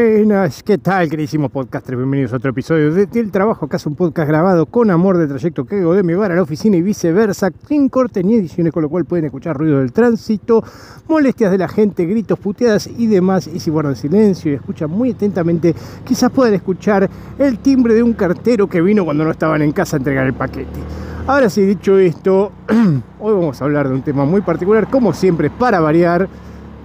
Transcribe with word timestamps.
Buenas, 0.00 0.62
¿qué 0.62 0.78
tal, 0.78 1.10
queridísimos 1.10 1.50
podcasters? 1.50 1.98
Bienvenidos 1.98 2.32
a 2.32 2.36
otro 2.36 2.52
episodio 2.52 2.90
de 2.94 3.06
El 3.12 3.30
Trabajo. 3.30 3.66
Acá 3.66 3.76
es 3.76 3.84
un 3.84 3.96
podcast 3.96 4.26
grabado 4.26 4.64
con 4.64 4.90
amor 4.90 5.18
de 5.18 5.26
trayecto 5.26 5.66
que 5.66 5.76
hago 5.76 5.92
de 5.92 6.02
mi 6.02 6.14
hogar 6.14 6.32
a 6.32 6.36
la 6.36 6.42
oficina 6.42 6.78
y 6.78 6.80
viceversa, 6.80 7.50
sin 7.68 7.90
corte 7.90 8.24
ni 8.24 8.36
ediciones, 8.36 8.72
con 8.72 8.82
lo 8.82 8.88
cual 8.88 9.04
pueden 9.04 9.26
escuchar 9.26 9.58
ruido 9.58 9.78
del 9.78 9.92
tránsito, 9.92 10.64
molestias 11.06 11.50
de 11.50 11.58
la 11.58 11.68
gente, 11.68 12.06
gritos, 12.06 12.38
puteadas 12.38 12.88
y 12.96 13.08
demás. 13.08 13.46
Y 13.46 13.60
si 13.60 13.70
guardan 13.70 13.94
silencio 13.94 14.50
y 14.50 14.54
escuchan 14.54 14.90
muy 14.90 15.10
atentamente, 15.10 15.74
quizás 16.02 16.30
puedan 16.30 16.54
escuchar 16.54 17.10
el 17.38 17.58
timbre 17.58 17.92
de 17.92 18.02
un 18.02 18.14
cartero 18.14 18.68
que 18.68 18.80
vino 18.80 19.04
cuando 19.04 19.24
no 19.24 19.30
estaban 19.30 19.60
en 19.60 19.72
casa 19.72 19.96
a 19.96 19.98
entregar 19.98 20.24
el 20.24 20.32
paquete. 20.32 20.80
Ahora 21.26 21.50
sí, 21.50 21.60
dicho 21.60 21.98
esto, 21.98 22.52
hoy 23.20 23.34
vamos 23.34 23.60
a 23.60 23.64
hablar 23.66 23.86
de 23.86 23.94
un 23.96 24.02
tema 24.02 24.24
muy 24.24 24.40
particular, 24.40 24.88
como 24.88 25.12
siempre, 25.12 25.50
para 25.50 25.78
variar 25.78 26.26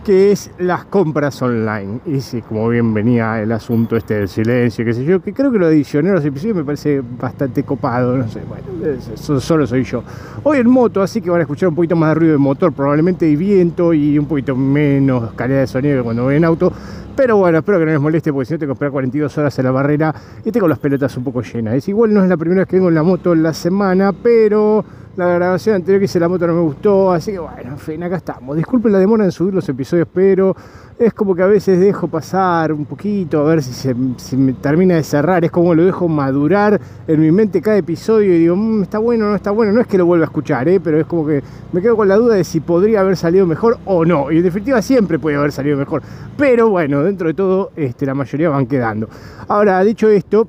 que 0.05 0.31
es 0.31 0.51
las 0.59 0.85
compras 0.85 1.41
online. 1.41 1.99
Y 2.05 2.21
sí, 2.21 2.43
como 2.43 2.69
bien 2.69 2.93
venía 2.93 3.41
el 3.41 3.51
asunto 3.51 3.97
este 3.97 4.13
del 4.13 4.29
silencio, 4.29 4.85
qué 4.85 4.93
sé 4.93 5.03
yo, 5.03 5.19
que 5.19 5.33
creo 5.33 5.51
que 5.51 5.57
lo 5.57 5.65
adicioné 5.65 6.11
a 6.11 6.13
los 6.13 6.23
episodios 6.23 6.57
me 6.57 6.63
parece 6.63 7.01
bastante 7.19 7.63
copado, 7.63 8.15
no 8.15 8.29
sé, 8.29 8.41
bueno, 8.47 9.41
solo 9.41 9.65
soy 9.65 9.83
yo. 9.83 10.03
Hoy 10.43 10.59
en 10.59 10.69
moto, 10.69 11.01
así 11.01 11.21
que 11.21 11.31
van 11.31 11.39
a 11.39 11.41
escuchar 11.41 11.69
un 11.69 11.75
poquito 11.75 11.95
más 11.95 12.09
de 12.09 12.15
ruido 12.15 12.33
de 12.33 12.37
motor, 12.37 12.71
probablemente 12.71 13.25
de 13.25 13.35
viento 13.35 13.93
y 13.93 14.19
un 14.19 14.27
poquito 14.27 14.55
menos 14.55 15.33
calidad 15.33 15.61
de 15.61 15.67
sonido 15.67 15.97
que 15.97 16.03
cuando 16.03 16.23
voy 16.23 16.35
en 16.35 16.45
auto. 16.45 16.71
Pero 17.15 17.37
bueno, 17.37 17.59
espero 17.59 17.79
que 17.79 17.85
no 17.85 17.91
les 17.91 18.01
moleste 18.01 18.33
porque 18.33 18.45
si 18.45 18.53
no 18.53 18.59
tengo 18.59 18.71
que 18.71 18.75
esperar 18.75 18.91
42 18.91 19.37
horas 19.37 19.57
en 19.57 19.65
la 19.65 19.71
barrera 19.71 20.13
y 20.43 20.51
tengo 20.51 20.67
las 20.67 20.79
pelotas 20.79 21.15
un 21.15 21.23
poco 21.23 21.41
llenas. 21.41 21.75
Es 21.75 21.87
igual 21.87 22.13
no 22.13 22.21
es 22.21 22.29
la 22.29 22.35
primera 22.35 22.61
vez 22.61 22.67
que 22.67 22.75
vengo 22.75 22.89
en 22.89 22.95
la 22.95 23.03
moto 23.03 23.31
en 23.31 23.41
la 23.41 23.53
semana, 23.53 24.11
pero 24.11 24.83
la 25.15 25.27
grabación 25.27 25.75
anterior 25.75 25.99
que 25.99 26.05
hice 26.05 26.19
la 26.19 26.27
moto 26.27 26.45
no 26.45 26.53
me 26.53 26.61
gustó, 26.61 27.13
así 27.13 27.31
que 27.31 27.39
bueno, 27.39 27.71
en 27.71 27.77
fin, 27.77 28.03
acá 28.03 28.17
estamos. 28.17 28.57
Disculpen 28.57 28.91
la 28.91 28.99
demora 28.99 29.23
en 29.23 29.31
subir 29.31 29.53
los 29.53 29.67
episodios, 29.69 30.09
pero 30.13 30.55
es 30.97 31.13
como 31.13 31.35
que 31.35 31.43
a 31.43 31.47
veces 31.47 31.79
dejo 31.79 32.07
pasar 32.07 32.71
un 32.71 32.85
poquito 32.85 33.41
a 33.41 33.43
ver 33.43 33.61
si 33.61 33.73
se 33.73 34.37
me 34.37 34.53
termina 34.53 34.95
de 34.95 35.03
cerrar. 35.03 35.43
Es 35.43 35.51
como 35.51 35.75
lo 35.75 35.83
dejo 35.83 36.07
madurar 36.07 36.79
en 37.07 37.19
mi 37.19 37.31
mente 37.31 37.61
cada 37.61 37.77
episodio 37.77 38.33
y 38.33 38.39
digo, 38.39 38.55
mmm, 38.55 38.83
está 38.83 38.99
bueno, 38.99 39.29
no 39.29 39.35
está 39.35 39.51
bueno. 39.51 39.73
No 39.73 39.81
es 39.81 39.87
que 39.87 39.97
lo 39.97 40.05
vuelva 40.05 40.25
a 40.25 40.27
escuchar, 40.27 40.67
¿eh? 40.69 40.79
pero 40.79 40.99
es 40.99 41.05
como 41.05 41.27
que 41.27 41.43
me 41.73 41.81
quedo 41.81 41.97
con 41.97 42.07
la 42.07 42.15
duda 42.15 42.35
de 42.35 42.43
si 42.43 42.61
podría 42.61 43.01
haber 43.01 43.17
salido 43.17 43.45
mejor 43.45 43.77
o 43.85 44.05
no. 44.05 44.31
Y 44.31 44.37
en 44.37 44.43
definitiva 44.43 44.81
siempre 44.81 45.19
puede 45.19 45.35
haber 45.35 45.51
salido 45.51 45.77
mejor. 45.77 46.01
Pero 46.37 46.69
bueno, 46.69 47.03
dentro 47.03 47.27
de 47.27 47.33
todo, 47.33 47.71
este, 47.75 48.05
la 48.05 48.13
mayoría 48.13 48.49
van 48.49 48.65
quedando. 48.65 49.09
Ahora, 49.47 49.83
dicho 49.83 50.09
esto, 50.09 50.47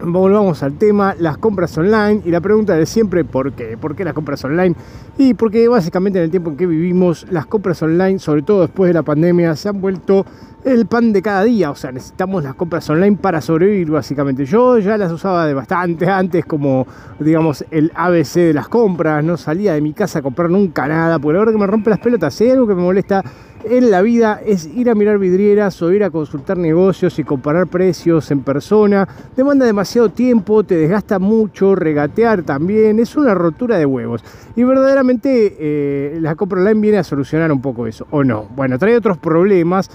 volvamos 0.00 0.62
al 0.62 0.74
tema, 0.74 1.14
las 1.18 1.38
compras 1.38 1.76
online 1.76 2.22
y 2.24 2.30
la 2.30 2.40
pregunta 2.40 2.74
de 2.74 2.86
siempre, 2.86 3.24
¿por 3.24 3.52
qué? 3.52 3.76
¿Por 3.76 3.96
qué 3.96 4.04
las 4.04 4.14
compras 4.14 4.44
online? 4.44 4.74
Y 5.16 5.34
porque 5.34 5.66
básicamente 5.68 6.18
en 6.18 6.26
el 6.26 6.30
tiempo 6.30 6.50
en 6.50 6.56
que 6.56 6.66
vivimos, 6.66 7.26
las 7.30 7.46
compras 7.46 7.82
online, 7.82 8.18
sobre 8.18 8.42
todo 8.42 8.62
después 8.62 8.88
de 8.88 8.94
la 8.94 9.02
pandemia, 9.02 9.56
se 9.56 9.68
han 9.68 9.80
vuelto 9.80 10.24
el 10.64 10.86
pan 10.86 11.12
de 11.12 11.22
cada 11.22 11.44
día, 11.44 11.70
o 11.70 11.74
sea, 11.74 11.92
necesitamos 11.92 12.42
las 12.44 12.54
compras 12.54 12.88
online 12.90 13.16
para 13.16 13.40
sobrevivir 13.40 13.90
básicamente. 13.90 14.44
Yo 14.44 14.78
ya 14.78 14.96
las 14.98 15.10
usaba 15.10 15.46
de 15.46 15.54
bastante 15.54 16.08
antes 16.08 16.44
como, 16.44 16.86
digamos, 17.18 17.64
el 17.70 17.92
ABC 17.94 18.34
de 18.34 18.54
las 18.54 18.68
compras, 18.68 19.24
no 19.24 19.36
salía 19.36 19.74
de 19.74 19.80
mi 19.80 19.92
casa 19.92 20.18
a 20.18 20.22
comprar 20.22 20.50
nunca 20.50 20.86
nada, 20.86 21.18
porque 21.18 21.38
ahora 21.38 21.52
que 21.52 21.58
me 21.58 21.66
rompe 21.66 21.90
las 21.90 21.98
pelotas, 22.00 22.34
si 22.34 22.44
hay 22.44 22.50
algo 22.50 22.66
que 22.66 22.74
me 22.74 22.82
molesta 22.82 23.24
en 23.64 23.90
la 23.90 24.02
vida 24.02 24.40
es 24.44 24.66
ir 24.66 24.90
a 24.90 24.94
mirar 24.94 25.18
vidrieras 25.18 25.80
o 25.82 25.92
ir 25.92 26.04
a 26.04 26.10
consultar 26.10 26.56
negocios 26.56 27.18
y 27.18 27.24
comparar 27.24 27.66
precios 27.66 28.30
en 28.30 28.42
persona. 28.42 29.08
Demanda 29.36 29.66
demasiado 29.66 30.08
tiempo, 30.08 30.64
te 30.64 30.76
desgasta 30.76 31.18
mucho, 31.18 31.74
regatear 31.74 32.42
también, 32.42 32.98
es 32.98 33.16
una 33.16 33.34
rotura 33.34 33.78
de 33.78 33.86
huevos. 33.86 34.22
Y 34.56 34.64
verdaderamente 34.64 35.56
eh, 35.58 36.18
la 36.20 36.34
compra 36.34 36.60
online 36.60 36.80
viene 36.80 36.98
a 36.98 37.04
solucionar 37.04 37.50
un 37.52 37.60
poco 37.60 37.86
eso, 37.86 38.06
¿o 38.10 38.24
no? 38.24 38.46
Bueno, 38.54 38.78
trae 38.78 38.96
otros 38.96 39.18
problemas 39.18 39.90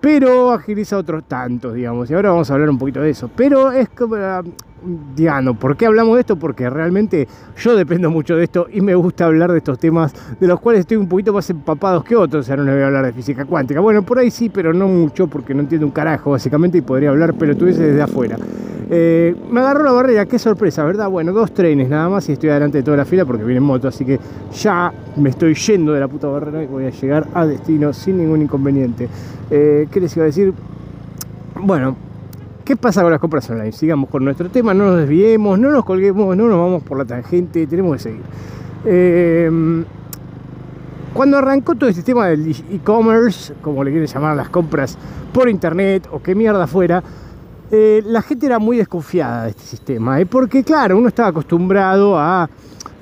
pero 0.00 0.52
agiliza 0.52 0.96
otros 0.96 1.24
tantos, 1.24 1.74
digamos. 1.74 2.10
Y 2.10 2.14
ahora 2.14 2.30
vamos 2.30 2.50
a 2.50 2.54
hablar 2.54 2.70
un 2.70 2.78
poquito 2.78 3.00
de 3.00 3.10
eso. 3.10 3.28
Pero 3.34 3.72
es 3.72 3.88
como, 3.88 4.16
Diano, 5.16 5.54
¿por 5.54 5.76
qué 5.76 5.86
hablamos 5.86 6.14
de 6.14 6.20
esto? 6.20 6.36
Porque 6.36 6.70
realmente 6.70 7.26
yo 7.56 7.76
dependo 7.76 8.10
mucho 8.10 8.36
de 8.36 8.44
esto 8.44 8.68
y 8.72 8.80
me 8.80 8.94
gusta 8.94 9.26
hablar 9.26 9.50
de 9.50 9.58
estos 9.58 9.78
temas 9.78 10.12
de 10.38 10.46
los 10.46 10.60
cuales 10.60 10.80
estoy 10.80 10.96
un 10.96 11.08
poquito 11.08 11.32
más 11.32 11.48
empapados 11.50 12.04
que 12.04 12.14
otros. 12.14 12.44
O 12.44 12.46
sea, 12.46 12.56
no 12.56 12.62
les 12.64 12.74
voy 12.74 12.82
a 12.82 12.86
hablar 12.86 13.06
de 13.06 13.12
física 13.12 13.44
cuántica. 13.44 13.80
Bueno, 13.80 14.02
por 14.02 14.18
ahí 14.18 14.30
sí, 14.30 14.48
pero 14.48 14.72
no 14.72 14.86
mucho 14.86 15.26
porque 15.26 15.54
no 15.54 15.60
entiendo 15.60 15.86
un 15.86 15.92
carajo, 15.92 16.30
básicamente, 16.30 16.78
y 16.78 16.80
podría 16.82 17.10
hablar, 17.10 17.34
pero 17.38 17.56
tuviese 17.56 17.82
desde 17.82 18.02
afuera. 18.02 18.36
Eh, 18.90 19.34
me 19.50 19.60
agarró 19.60 19.84
la 19.84 19.92
barrera, 19.92 20.26
qué 20.26 20.38
sorpresa, 20.38 20.82
¿verdad? 20.84 21.10
Bueno, 21.10 21.32
dos 21.32 21.52
trenes 21.52 21.90
nada 21.90 22.08
más 22.08 22.26
y 22.28 22.32
estoy 22.32 22.48
adelante 22.48 22.78
de 22.78 22.84
toda 22.84 22.96
la 22.96 23.04
fila 23.04 23.26
porque 23.26 23.44
viene 23.44 23.58
en 23.58 23.64
moto, 23.64 23.88
así 23.88 24.04
que 24.04 24.18
ya 24.54 24.90
me 25.16 25.28
estoy 25.28 25.54
yendo 25.54 25.92
de 25.92 26.00
la 26.00 26.08
puta 26.08 26.28
barrera 26.28 26.62
y 26.62 26.66
voy 26.66 26.86
a 26.86 26.90
llegar 26.90 27.26
a 27.34 27.44
destino 27.44 27.92
sin 27.92 28.16
ningún 28.16 28.40
inconveniente. 28.40 29.08
Eh, 29.50 29.88
¿Qué 29.90 30.00
les 30.00 30.16
iba 30.16 30.24
a 30.24 30.26
decir? 30.26 30.54
Bueno, 31.60 31.96
¿Qué 32.68 32.76
pasa 32.76 33.00
con 33.00 33.10
las 33.10 33.18
compras 33.18 33.48
online? 33.48 33.72
Sigamos 33.72 34.10
con 34.10 34.22
nuestro 34.22 34.50
tema, 34.50 34.74
no 34.74 34.88
nos 34.88 34.98
desviemos, 34.98 35.58
no 35.58 35.70
nos 35.70 35.86
colguemos, 35.86 36.36
no 36.36 36.48
nos 36.48 36.58
vamos 36.58 36.82
por 36.82 36.98
la 36.98 37.06
tangente, 37.06 37.66
tenemos 37.66 37.96
que 37.96 37.98
seguir. 37.98 38.20
Eh, 38.84 39.84
cuando 41.14 41.38
arrancó 41.38 41.76
todo 41.76 41.88
este 41.88 42.02
tema 42.02 42.26
del 42.26 42.54
e-commerce, 42.70 43.54
como 43.62 43.82
le 43.82 43.90
quieren 43.90 44.06
llamar 44.06 44.36
las 44.36 44.50
compras 44.50 44.98
por 45.32 45.48
internet 45.48 46.10
o 46.12 46.22
qué 46.22 46.34
mierda 46.34 46.66
fuera, 46.66 47.02
eh, 47.70 48.02
la 48.04 48.20
gente 48.20 48.44
era 48.44 48.58
muy 48.58 48.76
desconfiada 48.76 49.44
de 49.44 49.50
este 49.52 49.62
sistema, 49.62 50.20
¿eh? 50.20 50.26
porque 50.26 50.62
claro, 50.62 50.98
uno 50.98 51.08
estaba 51.08 51.30
acostumbrado 51.30 52.18
a 52.18 52.50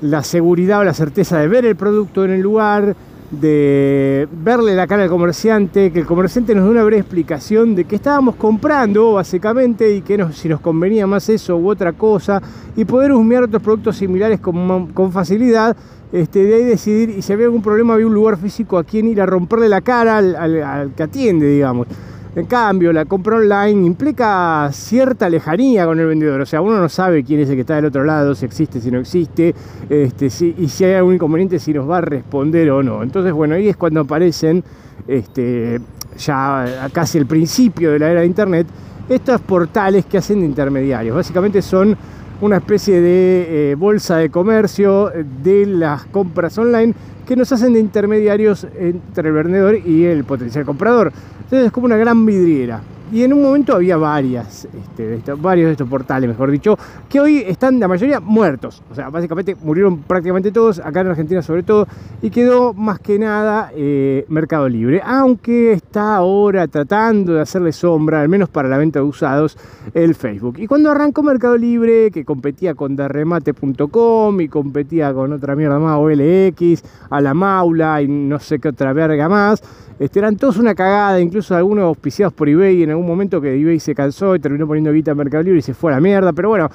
la 0.00 0.22
seguridad 0.22 0.78
o 0.78 0.84
la 0.84 0.94
certeza 0.94 1.40
de 1.40 1.48
ver 1.48 1.66
el 1.66 1.74
producto 1.74 2.24
en 2.24 2.30
el 2.30 2.40
lugar, 2.40 2.94
de 3.30 4.28
verle 4.32 4.74
la 4.74 4.86
cara 4.86 5.02
al 5.04 5.08
comerciante, 5.08 5.90
que 5.90 6.00
el 6.00 6.06
comerciante 6.06 6.54
nos 6.54 6.64
dé 6.64 6.70
una 6.70 6.84
breve 6.84 7.00
explicación 7.00 7.74
de 7.74 7.84
qué 7.84 7.96
estábamos 7.96 8.36
comprando 8.36 9.14
básicamente 9.14 9.94
y 9.94 10.02
que 10.02 10.24
si 10.32 10.48
nos 10.48 10.60
convenía 10.60 11.06
más 11.06 11.28
eso 11.28 11.56
u 11.56 11.68
otra 11.68 11.92
cosa 11.92 12.40
y 12.76 12.84
poder 12.84 13.12
husmear 13.12 13.44
otros 13.44 13.62
productos 13.62 13.96
similares 13.96 14.40
con, 14.40 15.12
facilidad. 15.12 15.76
Este, 16.12 16.44
de 16.44 16.54
ahí 16.54 16.64
decidir 16.64 17.10
y 17.10 17.20
si 17.20 17.32
había 17.32 17.46
algún 17.46 17.62
problema 17.62 17.94
había 17.94 18.06
un 18.06 18.14
lugar 18.14 18.36
físico 18.36 18.78
a 18.78 18.84
quien 18.84 19.08
ir 19.08 19.20
a 19.20 19.26
romperle 19.26 19.68
la 19.68 19.80
cara 19.80 20.18
al 20.18 20.92
que 20.96 21.02
atiende, 21.02 21.48
digamos. 21.48 21.88
En 22.36 22.44
cambio, 22.44 22.92
la 22.92 23.06
compra 23.06 23.36
online 23.36 23.86
implica 23.86 24.68
cierta 24.70 25.26
lejanía 25.30 25.86
con 25.86 25.98
el 25.98 26.06
vendedor. 26.06 26.42
O 26.42 26.44
sea, 26.44 26.60
uno 26.60 26.78
no 26.78 26.88
sabe 26.90 27.24
quién 27.24 27.40
es 27.40 27.48
el 27.48 27.54
que 27.54 27.62
está 27.62 27.76
del 27.76 27.86
otro 27.86 28.04
lado, 28.04 28.34
si 28.34 28.44
existe, 28.44 28.78
si 28.78 28.90
no 28.90 28.98
existe, 28.98 29.54
este, 29.88 30.26
y 30.26 30.68
si 30.68 30.84
hay 30.84 30.92
algún 30.92 31.14
inconveniente, 31.14 31.58
si 31.58 31.72
nos 31.72 31.88
va 31.88 31.96
a 31.96 32.00
responder 32.02 32.70
o 32.70 32.82
no. 32.82 33.02
Entonces, 33.02 33.32
bueno, 33.32 33.54
ahí 33.54 33.70
es 33.70 33.76
cuando 33.78 34.00
aparecen, 34.00 34.62
este, 35.08 35.80
ya 36.18 36.90
casi 36.92 37.16
el 37.16 37.24
principio 37.24 37.92
de 37.92 38.00
la 38.00 38.10
era 38.10 38.20
de 38.20 38.26
Internet, 38.26 38.66
estos 39.08 39.40
portales 39.40 40.04
que 40.04 40.18
hacen 40.18 40.40
de 40.40 40.46
intermediarios. 40.46 41.16
Básicamente 41.16 41.62
son 41.62 41.96
una 42.42 42.58
especie 42.58 43.00
de 43.00 43.70
eh, 43.70 43.74
bolsa 43.76 44.18
de 44.18 44.28
comercio 44.28 45.10
de 45.42 45.64
las 45.64 46.04
compras 46.04 46.58
online 46.58 46.92
que 47.26 47.36
nos 47.36 47.52
hacen 47.52 47.72
de 47.72 47.80
intermediarios 47.80 48.66
entre 48.78 49.28
el 49.28 49.34
vendedor 49.34 49.76
y 49.84 50.04
el 50.04 50.24
potencial 50.24 50.64
comprador. 50.64 51.12
Entonces 51.42 51.66
es 51.66 51.72
como 51.72 51.86
una 51.86 51.96
gran 51.96 52.24
vidriera. 52.24 52.80
Y 53.12 53.22
en 53.22 53.32
un 53.32 53.40
momento 53.40 53.72
había 53.72 53.96
varias, 53.96 54.64
este, 54.64 55.20
varios 55.34 55.66
de 55.66 55.72
estos 55.72 55.88
portales, 55.88 56.28
mejor 56.28 56.50
dicho, 56.50 56.76
que 57.08 57.20
hoy 57.20 57.44
están 57.46 57.78
la 57.78 57.86
mayoría 57.86 58.18
muertos. 58.18 58.82
O 58.90 58.96
sea, 58.96 59.10
básicamente 59.10 59.54
murieron 59.54 59.98
prácticamente 59.98 60.50
todos, 60.50 60.80
acá 60.80 61.02
en 61.02 61.08
Argentina 61.08 61.40
sobre 61.40 61.62
todo, 61.62 61.86
y 62.20 62.30
quedó 62.30 62.74
más 62.74 62.98
que 62.98 63.16
nada 63.16 63.70
eh, 63.76 64.24
Mercado 64.28 64.68
Libre. 64.68 65.00
Aunque 65.04 65.72
está 65.72 66.16
ahora 66.16 66.66
tratando 66.66 67.34
de 67.34 67.42
hacerle 67.42 67.70
sombra, 67.70 68.22
al 68.22 68.28
menos 68.28 68.48
para 68.48 68.68
la 68.68 68.76
venta 68.76 68.98
de 68.98 69.04
usados, 69.04 69.56
el 69.94 70.16
Facebook. 70.16 70.56
Y 70.58 70.66
cuando 70.66 70.90
arrancó 70.90 71.22
Mercado 71.22 71.56
Libre, 71.56 72.10
que 72.10 72.24
competía 72.24 72.74
con 72.74 72.96
derremate.com 72.96 74.40
y 74.40 74.48
competía 74.48 75.14
con 75.14 75.32
otra 75.32 75.54
mierda 75.54 75.78
más, 75.78 75.96
OLX, 75.96 76.82
a 77.16 77.20
la 77.20 77.34
Maula 77.34 78.02
y 78.02 78.08
no 78.08 78.38
sé 78.38 78.58
qué 78.58 78.68
otra 78.68 78.92
verga 78.92 79.28
más, 79.28 79.62
este, 79.98 80.18
eran 80.18 80.36
todos 80.36 80.58
una 80.58 80.74
cagada, 80.74 81.18
incluso 81.20 81.56
algunos 81.56 81.84
auspiciados 81.84 82.34
por 82.34 82.50
eBay 82.50 82.82
en 82.82 82.90
algún 82.90 83.06
momento 83.06 83.40
que 83.40 83.58
eBay 83.58 83.80
se 83.80 83.94
cansó 83.94 84.36
y 84.36 84.38
terminó 84.38 84.66
poniendo 84.66 84.92
guita 84.92 85.12
en 85.12 85.16
Mercado 85.16 85.42
Libre 85.42 85.60
y 85.60 85.62
se 85.62 85.72
fue 85.72 85.90
a 85.90 85.94
la 85.94 86.00
mierda. 86.02 86.34
Pero 86.34 86.50
bueno, 86.50 86.70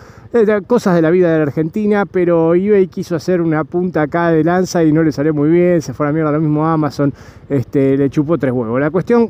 cosas 0.66 0.96
de 0.96 1.04
la 1.04 1.12
vida 1.12 1.32
de 1.32 1.38
la 1.38 1.44
Argentina, 1.44 2.08
pero 2.08 2.56
eBay 2.56 2.88
quiso 2.88 3.16
hacer 3.16 3.40
una 3.40 3.64
punta 3.64 4.02
acá 4.02 4.32
de 4.32 4.44
lanza 4.44 4.84
y 4.84 4.92
no 4.92 5.04
le 5.04 5.12
salió 5.12 5.36
muy 5.36 5.50
bien, 5.50 5.84
se 5.84 5.94
fue 5.94 6.08
a 6.08 6.10
la 6.10 6.14
mierda 6.14 6.32
lo 6.32 6.40
mismo 6.40 6.66
Amazon, 6.66 7.14
este, 7.48 7.96
le 7.96 8.10
chupó 8.10 8.40
tres 8.40 8.54
huevos. 8.54 8.80
La 8.80 8.90
cuestión 8.90 9.30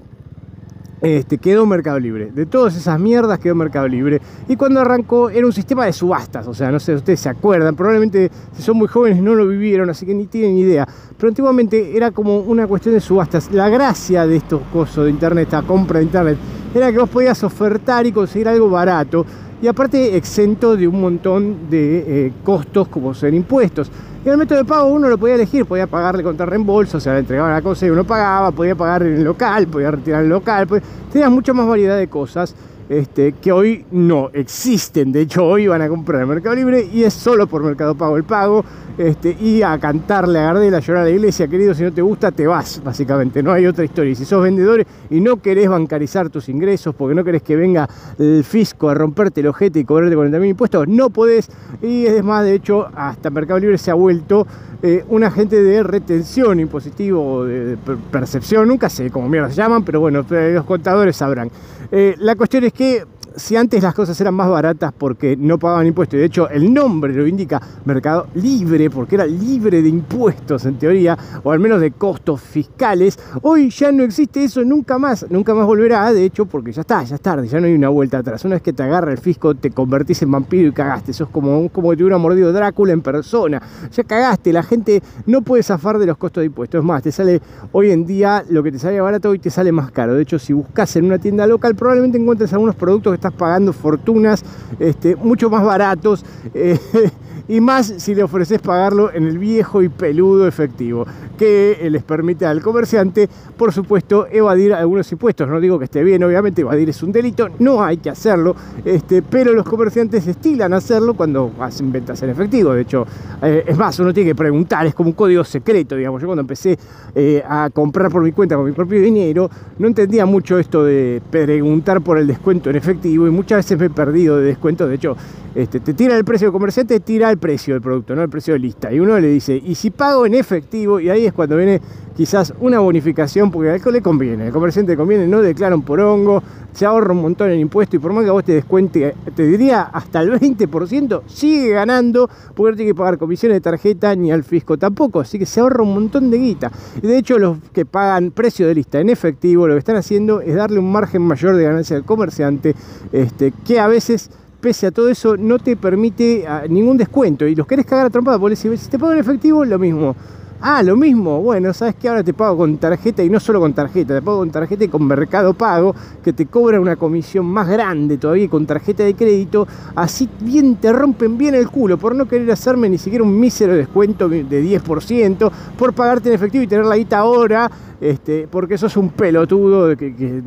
este, 1.01 1.37
quedó 1.37 1.65
Mercado 1.65 1.99
Libre. 1.99 2.31
De 2.31 2.45
todas 2.45 2.75
esas 2.75 2.99
mierdas 2.99 3.39
quedó 3.39 3.55
Mercado 3.55 3.87
Libre. 3.87 4.21
Y 4.47 4.55
cuando 4.55 4.79
arrancó 4.79 5.29
era 5.29 5.45
un 5.45 5.53
sistema 5.53 5.85
de 5.85 5.93
subastas. 5.93 6.47
O 6.47 6.53
sea, 6.53 6.71
no 6.71 6.79
sé, 6.79 6.95
ustedes 6.95 7.19
se 7.19 7.29
acuerdan. 7.29 7.75
Probablemente 7.75 8.29
si 8.55 8.61
son 8.61 8.77
muy 8.77 8.87
jóvenes 8.87 9.21
no 9.21 9.33
lo 9.35 9.47
vivieron, 9.47 9.89
así 9.89 10.05
que 10.05 10.13
ni 10.13 10.27
tienen 10.27 10.57
idea. 10.57 10.87
Pero 11.17 11.29
antiguamente 11.29 11.95
era 11.97 12.11
como 12.11 12.39
una 12.39 12.67
cuestión 12.67 12.93
de 12.93 13.01
subastas. 13.01 13.51
La 13.51 13.69
gracia 13.69 14.27
de 14.27 14.37
estos 14.37 14.61
cosas 14.71 15.05
de 15.05 15.09
internet, 15.09 15.45
esta 15.45 15.63
compra 15.63 15.99
de 15.99 16.05
internet, 16.05 16.37
era 16.73 16.91
que 16.91 16.99
vos 16.99 17.09
podías 17.09 17.43
ofertar 17.43 18.05
y 18.05 18.11
conseguir 18.11 18.47
algo 18.47 18.69
barato 18.69 19.25
y 19.61 19.67
aparte 19.67 20.17
exento 20.17 20.75
de 20.75 20.87
un 20.87 20.99
montón 20.99 21.69
de 21.69 22.25
eh, 22.27 22.33
costos 22.43 22.87
como 22.87 23.13
ser 23.13 23.33
impuestos. 23.33 23.91
Y 24.23 24.29
el 24.29 24.37
método 24.37 24.59
de 24.59 24.65
pago 24.65 24.87
uno 24.87 25.09
lo 25.09 25.17
podía 25.17 25.33
elegir, 25.33 25.65
podía 25.65 25.87
pagarle 25.87 26.21
contra 26.21 26.45
reembolso, 26.45 26.97
o 26.97 26.99
sea, 26.99 27.13
le 27.13 27.19
entregaban 27.19 27.51
la 27.51 27.61
cosa 27.63 27.87
y 27.87 27.89
uno 27.89 28.03
pagaba, 28.03 28.51
podía 28.51 28.75
pagar 28.75 29.01
en 29.01 29.15
el 29.15 29.23
local, 29.23 29.65
podía 29.67 29.89
retirar 29.89 30.19
en 30.19 30.25
el 30.25 30.29
local, 30.29 30.67
pues, 30.67 30.83
tenías 31.11 31.31
mucha 31.31 31.53
más 31.53 31.65
variedad 31.65 31.97
de 31.97 32.07
cosas. 32.07 32.55
Este, 32.91 33.31
que 33.31 33.53
hoy 33.53 33.85
no 33.91 34.31
existen. 34.33 35.13
De 35.13 35.21
hecho, 35.21 35.45
hoy 35.45 35.65
van 35.65 35.81
a 35.81 35.87
comprar 35.87 36.23
en 36.23 36.27
Mercado 36.27 36.57
Libre 36.57 36.89
y 36.91 37.05
es 37.05 37.13
solo 37.13 37.47
por 37.47 37.63
Mercado 37.63 37.95
Pago 37.95 38.17
el 38.17 38.25
pago. 38.25 38.65
Este, 38.97 39.37
y 39.39 39.61
a 39.61 39.79
cantarle 39.79 40.39
a 40.39 40.41
Gardel, 40.47 40.75
a 40.75 40.79
llorar 40.81 41.03
a 41.03 41.05
la 41.05 41.11
iglesia, 41.11 41.47
querido, 41.47 41.73
si 41.73 41.83
no 41.83 41.93
te 41.93 42.01
gusta, 42.01 42.31
te 42.33 42.45
vas, 42.45 42.81
básicamente. 42.83 43.41
No 43.41 43.53
hay 43.53 43.65
otra 43.65 43.85
historia. 43.85 44.11
Y 44.11 44.15
si 44.15 44.25
sos 44.25 44.43
vendedor 44.43 44.85
y 45.09 45.21
no 45.21 45.41
querés 45.41 45.69
bancarizar 45.69 46.29
tus 46.29 46.49
ingresos 46.49 46.93
porque 46.93 47.15
no 47.15 47.23
querés 47.23 47.43
que 47.43 47.55
venga 47.55 47.87
el 48.19 48.43
fisco 48.43 48.89
a 48.89 48.93
romperte 48.93 49.39
el 49.39 49.47
ojete 49.47 49.79
y 49.79 49.85
cobrarte 49.85 50.13
40 50.13 50.39
mil 50.39 50.49
impuestos, 50.49 50.85
no 50.89 51.09
podés. 51.11 51.49
Y 51.81 52.05
es 52.07 52.21
más, 52.25 52.43
de 52.43 52.55
hecho, 52.55 52.89
hasta 52.93 53.29
Mercado 53.29 53.61
Libre 53.61 53.77
se 53.77 53.89
ha 53.89 53.93
vuelto 53.93 54.45
eh, 54.83 55.05
un 55.09 55.23
agente 55.23 55.61
de 55.61 55.83
retención 55.83 56.59
impositivo, 56.59 57.45
de, 57.45 57.77
percepción, 58.11 58.67
nunca 58.67 58.89
sé 58.89 59.11
cómo 59.11 59.29
mierda 59.29 59.49
se 59.49 59.55
llaman, 59.55 59.83
pero 59.83 59.99
bueno, 59.99 60.25
los 60.27 60.65
contadores 60.65 61.15
sabrán. 61.15 61.51
Eh, 61.91 62.15
la 62.17 62.35
cuestión 62.35 62.63
es 62.63 62.73
que 62.73 62.80
que 62.81 63.05
si 63.35 63.55
antes 63.55 63.83
las 63.83 63.93
cosas 63.93 64.19
eran 64.21 64.33
más 64.33 64.49
baratas 64.49 64.93
porque 64.97 65.35
no 65.37 65.57
pagaban 65.57 65.87
impuestos, 65.87 66.15
y 66.17 66.19
de 66.19 66.25
hecho 66.25 66.49
el 66.49 66.73
nombre 66.73 67.13
lo 67.13 67.27
indica 67.27 67.61
mercado 67.85 68.27
libre, 68.35 68.89
porque 68.89 69.15
era 69.15 69.25
libre 69.25 69.81
de 69.81 69.89
impuestos 69.89 70.65
en 70.65 70.77
teoría, 70.77 71.17
o 71.43 71.51
al 71.51 71.59
menos 71.59 71.81
de 71.81 71.91
costos 71.91 72.41
fiscales, 72.41 73.17
hoy 73.41 73.69
ya 73.69 73.91
no 73.91 74.03
existe 74.03 74.43
eso 74.43 74.63
nunca 74.63 74.97
más, 74.97 75.25
nunca 75.29 75.53
más 75.53 75.65
volverá, 75.65 76.11
de 76.13 76.25
hecho, 76.25 76.45
porque 76.45 76.71
ya 76.71 76.81
está, 76.81 77.03
ya 77.03 77.15
es 77.15 77.21
tarde, 77.21 77.47
ya 77.47 77.59
no 77.59 77.67
hay 77.67 77.73
una 77.73 77.89
vuelta 77.89 78.19
atrás. 78.19 78.43
Una 78.45 78.55
vez 78.55 78.61
que 78.61 78.73
te 78.73 78.83
agarra 78.83 79.11
el 79.11 79.17
fisco, 79.17 79.55
te 79.55 79.71
convertís 79.71 80.21
en 80.21 80.31
vampiro 80.31 80.69
y 80.69 80.71
cagaste. 80.71 81.11
Eso 81.11 81.25
es 81.25 81.29
como, 81.29 81.69
como 81.69 81.89
que 81.91 81.97
te 81.97 82.03
hubiera 82.03 82.17
mordido 82.17 82.51
Drácula 82.51 82.93
en 82.93 83.01
persona. 83.01 83.61
Ya 83.91 84.03
cagaste, 84.03 84.53
la 84.53 84.63
gente 84.63 85.01
no 85.25 85.41
puede 85.41 85.63
zafar 85.63 85.99
de 85.99 86.05
los 86.05 86.17
costos 86.17 86.41
de 86.41 86.47
impuestos. 86.47 86.79
Es 86.79 86.85
más, 86.85 87.03
te 87.03 87.11
sale 87.11 87.41
hoy 87.71 87.91
en 87.91 88.05
día 88.05 88.43
lo 88.49 88.63
que 88.63 88.71
te 88.71 88.79
sale 88.79 88.99
barato, 89.01 89.29
hoy 89.29 89.39
te 89.39 89.49
sale 89.49 89.71
más 89.71 89.91
caro. 89.91 90.15
De 90.15 90.23
hecho, 90.23 90.39
si 90.39 90.53
buscas 90.53 90.95
en 90.95 91.05
una 91.05 91.17
tienda 91.17 91.47
local, 91.47 91.75
probablemente 91.75 92.17
encuentres 92.17 92.53
algunos 92.53 92.75
productos 92.75 93.13
estás 93.21 93.33
pagando 93.33 93.71
fortunas 93.71 94.43
este, 94.79 95.15
mucho 95.15 95.49
más 95.49 95.63
baratos. 95.63 96.25
Eh, 96.55 96.79
y 97.51 97.59
más 97.59 97.85
si 97.97 98.15
le 98.15 98.23
ofreces 98.23 98.61
pagarlo 98.61 99.11
en 99.13 99.27
el 99.27 99.37
viejo 99.37 99.81
y 99.81 99.89
peludo 99.89 100.47
efectivo, 100.47 101.05
que 101.37 101.85
les 101.91 102.01
permite 102.01 102.45
al 102.45 102.61
comerciante, 102.61 103.27
por 103.57 103.73
supuesto, 103.73 104.25
evadir 104.31 104.73
algunos 104.73 105.11
impuestos. 105.11 105.49
No 105.49 105.59
digo 105.59 105.77
que 105.77 105.83
esté 105.83 106.01
bien, 106.01 106.23
obviamente, 106.23 106.61
evadir 106.61 106.87
es 106.87 107.03
un 107.03 107.11
delito, 107.11 107.49
no 107.59 107.83
hay 107.83 107.97
que 107.97 108.09
hacerlo, 108.09 108.55
este, 108.85 109.21
pero 109.21 109.51
los 109.51 109.67
comerciantes 109.67 110.25
estilan 110.27 110.71
hacerlo 110.71 111.13
cuando 111.13 111.51
hacen 111.59 111.91
ventas 111.91 112.23
en 112.23 112.29
efectivo. 112.29 112.71
De 112.71 112.83
hecho, 112.83 113.05
eh, 113.41 113.65
es 113.67 113.77
más, 113.77 113.99
uno 113.99 114.13
tiene 114.13 114.29
que 114.29 114.35
preguntar, 114.35 114.85
es 114.85 114.95
como 114.95 115.09
un 115.09 115.15
código 115.15 115.43
secreto, 115.43 115.97
digamos. 115.97 116.21
Yo 116.21 116.27
cuando 116.27 116.41
empecé 116.41 116.79
eh, 117.13 117.43
a 117.45 117.69
comprar 117.69 118.09
por 118.09 118.23
mi 118.23 118.31
cuenta 118.31 118.55
con 118.55 118.63
mi 118.63 118.71
propio 118.71 119.01
dinero, 119.01 119.49
no 119.77 119.87
entendía 119.87 120.25
mucho 120.25 120.57
esto 120.57 120.85
de 120.85 121.21
preguntar 121.29 121.99
por 121.99 122.17
el 122.17 122.27
descuento 122.27 122.69
en 122.69 122.77
efectivo 122.77 123.27
y 123.27 123.29
muchas 123.29 123.57
veces 123.57 123.77
me 123.77 123.87
he 123.87 123.89
perdido 123.89 124.37
de 124.37 124.45
descuento. 124.45 124.87
De 124.87 124.95
hecho, 124.95 125.17
este, 125.53 125.81
te 125.81 125.93
tira 125.93 126.15
el 126.15 126.23
precio 126.23 126.47
de 126.47 126.53
comerciante, 126.53 127.01
tira 127.01 127.29
el 127.29 127.40
precio 127.41 127.73
del 127.73 127.81
producto, 127.81 128.15
no 128.15 128.21
el 128.21 128.29
precio 128.29 128.53
de 128.53 128.59
lista. 128.59 128.93
Y 128.93 129.01
uno 129.01 129.19
le 129.19 129.27
dice, 129.27 129.61
¿y 129.61 129.75
si 129.75 129.89
pago 129.89 130.25
en 130.25 130.35
efectivo? 130.35 131.01
Y 131.01 131.09
ahí 131.09 131.25
es 131.25 131.33
cuando 131.33 131.57
viene 131.57 131.81
quizás 132.15 132.53
una 132.59 132.79
bonificación, 132.79 133.51
porque 133.51 133.69
al 133.71 133.81
le 133.93 134.01
conviene, 134.01 134.45
al 134.45 134.51
comerciante 134.51 134.93
le 134.93 134.97
conviene, 134.97 135.27
no 135.27 135.41
declaran 135.41 135.81
por 135.81 135.99
hongo, 135.99 136.43
se 136.73 136.85
ahorra 136.85 137.13
un 137.13 137.21
montón 137.21 137.49
en 137.49 137.59
impuesto 137.59 137.95
y 137.95 137.99
por 137.99 138.13
más 138.13 138.23
que 138.23 138.29
vos 138.29 138.43
te 138.43 138.53
descuente, 138.53 139.15
te 139.35 139.43
diría 139.43 139.81
hasta 139.81 140.21
el 140.21 140.31
20%, 140.31 141.23
sigue 141.25 141.69
ganando, 141.69 142.29
porque 142.55 142.71
no 142.71 142.77
tiene 142.77 142.91
que 142.91 142.95
pagar 142.95 143.17
comisiones 143.17 143.57
de 143.57 143.61
tarjeta 143.61 144.15
ni 144.15 144.31
al 144.31 144.43
fisco 144.43 144.77
tampoco, 144.77 145.19
así 145.19 145.39
que 145.39 145.45
se 145.45 145.59
ahorra 145.59 145.83
un 145.83 145.93
montón 145.93 146.29
de 146.29 146.37
guita. 146.37 146.71
Y 147.01 147.07
de 147.07 147.17
hecho 147.17 147.39
los 147.39 147.57
que 147.73 147.85
pagan 147.85 148.31
precio 148.31 148.67
de 148.67 148.75
lista 148.75 148.99
en 148.99 149.09
efectivo, 149.09 149.67
lo 149.67 149.73
que 149.73 149.79
están 149.79 149.95
haciendo 149.95 150.41
es 150.41 150.55
darle 150.55 150.79
un 150.79 150.91
margen 150.91 151.21
mayor 151.23 151.55
de 151.55 151.63
ganancia 151.63 151.95
al 151.95 152.05
comerciante, 152.05 152.75
este, 153.11 153.51
que 153.65 153.79
a 153.79 153.87
veces 153.87 154.29
pese 154.61 154.87
a 154.87 154.91
todo 154.91 155.09
eso, 155.09 155.35
no 155.35 155.59
te 155.59 155.75
permite 155.75 156.45
ah, 156.47 156.63
ningún 156.69 156.97
descuento. 156.97 157.45
Y 157.47 157.55
los 157.55 157.67
querés 157.67 157.85
cagar 157.85 158.05
a 158.05 158.09
trompada, 158.09 158.39
porque 158.39 158.55
si 158.55 158.69
te 158.69 158.97
pago 158.97 159.13
en 159.13 159.19
efectivo, 159.19 159.65
lo 159.65 159.79
mismo. 159.79 160.15
Ah, 160.63 160.83
lo 160.83 160.95
mismo. 160.95 161.41
Bueno, 161.41 161.73
sabes 161.73 161.95
que 161.95 162.07
ahora 162.07 162.23
te 162.23 162.35
pago 162.35 162.57
con 162.57 162.77
tarjeta 162.77 163.23
y 163.23 163.31
no 163.31 163.39
solo 163.39 163.59
con 163.59 163.73
tarjeta, 163.73 164.13
te 164.13 164.21
pago 164.21 164.37
con 164.37 164.51
tarjeta 164.51 164.83
y 164.83 164.89
con 164.89 165.07
Mercado 165.07 165.55
Pago, 165.55 165.95
que 166.23 166.33
te 166.33 166.45
cobra 166.45 166.79
una 166.79 166.97
comisión 166.97 167.47
más 167.47 167.67
grande 167.67 168.19
todavía 168.19 168.47
con 168.47 168.67
tarjeta 168.67 169.03
de 169.03 169.15
crédito. 169.15 169.67
Así 169.95 170.29
bien 170.39 170.75
te 170.75 170.93
rompen 170.93 171.35
bien 171.35 171.55
el 171.55 171.67
culo 171.67 171.97
por 171.97 172.13
no 172.13 172.27
querer 172.27 172.51
hacerme 172.51 172.89
ni 172.89 172.99
siquiera 172.99 173.23
un 173.23 173.39
mísero 173.39 173.73
descuento 173.73 174.29
de 174.29 174.43
10%, 174.45 175.51
por 175.79 175.93
pagarte 175.93 176.29
en 176.29 176.35
efectivo 176.35 176.63
y 176.63 176.67
tener 176.67 176.85
la 176.85 176.95
guita 176.95 177.17
ahora 177.17 177.71
este, 178.01 178.47
porque 178.49 178.79
sos 178.79 178.97
un 178.97 179.09
pelotudo 179.09 179.95
que, 179.95 180.41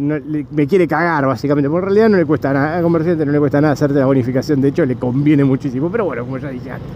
me 0.51 0.67
quiere 0.67 0.89
cagar, 0.89 1.25
básicamente. 1.25 1.71
Porque 1.71 1.85
en 1.85 1.87
realidad 1.87 2.09
no 2.09 2.17
le 2.17 2.27
cuesta 2.27 2.53
nada, 2.53 2.77
al 2.77 2.83
comerciante 2.83 3.25
no 3.25 3.31
le 3.31 3.39
cuesta 3.39 3.61
nada 3.61 3.75
hacerte 3.75 4.01
la 4.01 4.07
bonificación, 4.07 4.61
de 4.61 4.69
hecho 4.69 4.85
le 4.85 4.97
conviene 4.97 5.45
muchísimo. 5.45 5.89
Pero 5.89 6.05
bueno, 6.05 6.25
como 6.25 6.39
ya 6.39 6.49
dije 6.49 6.73
antes. 6.73 6.91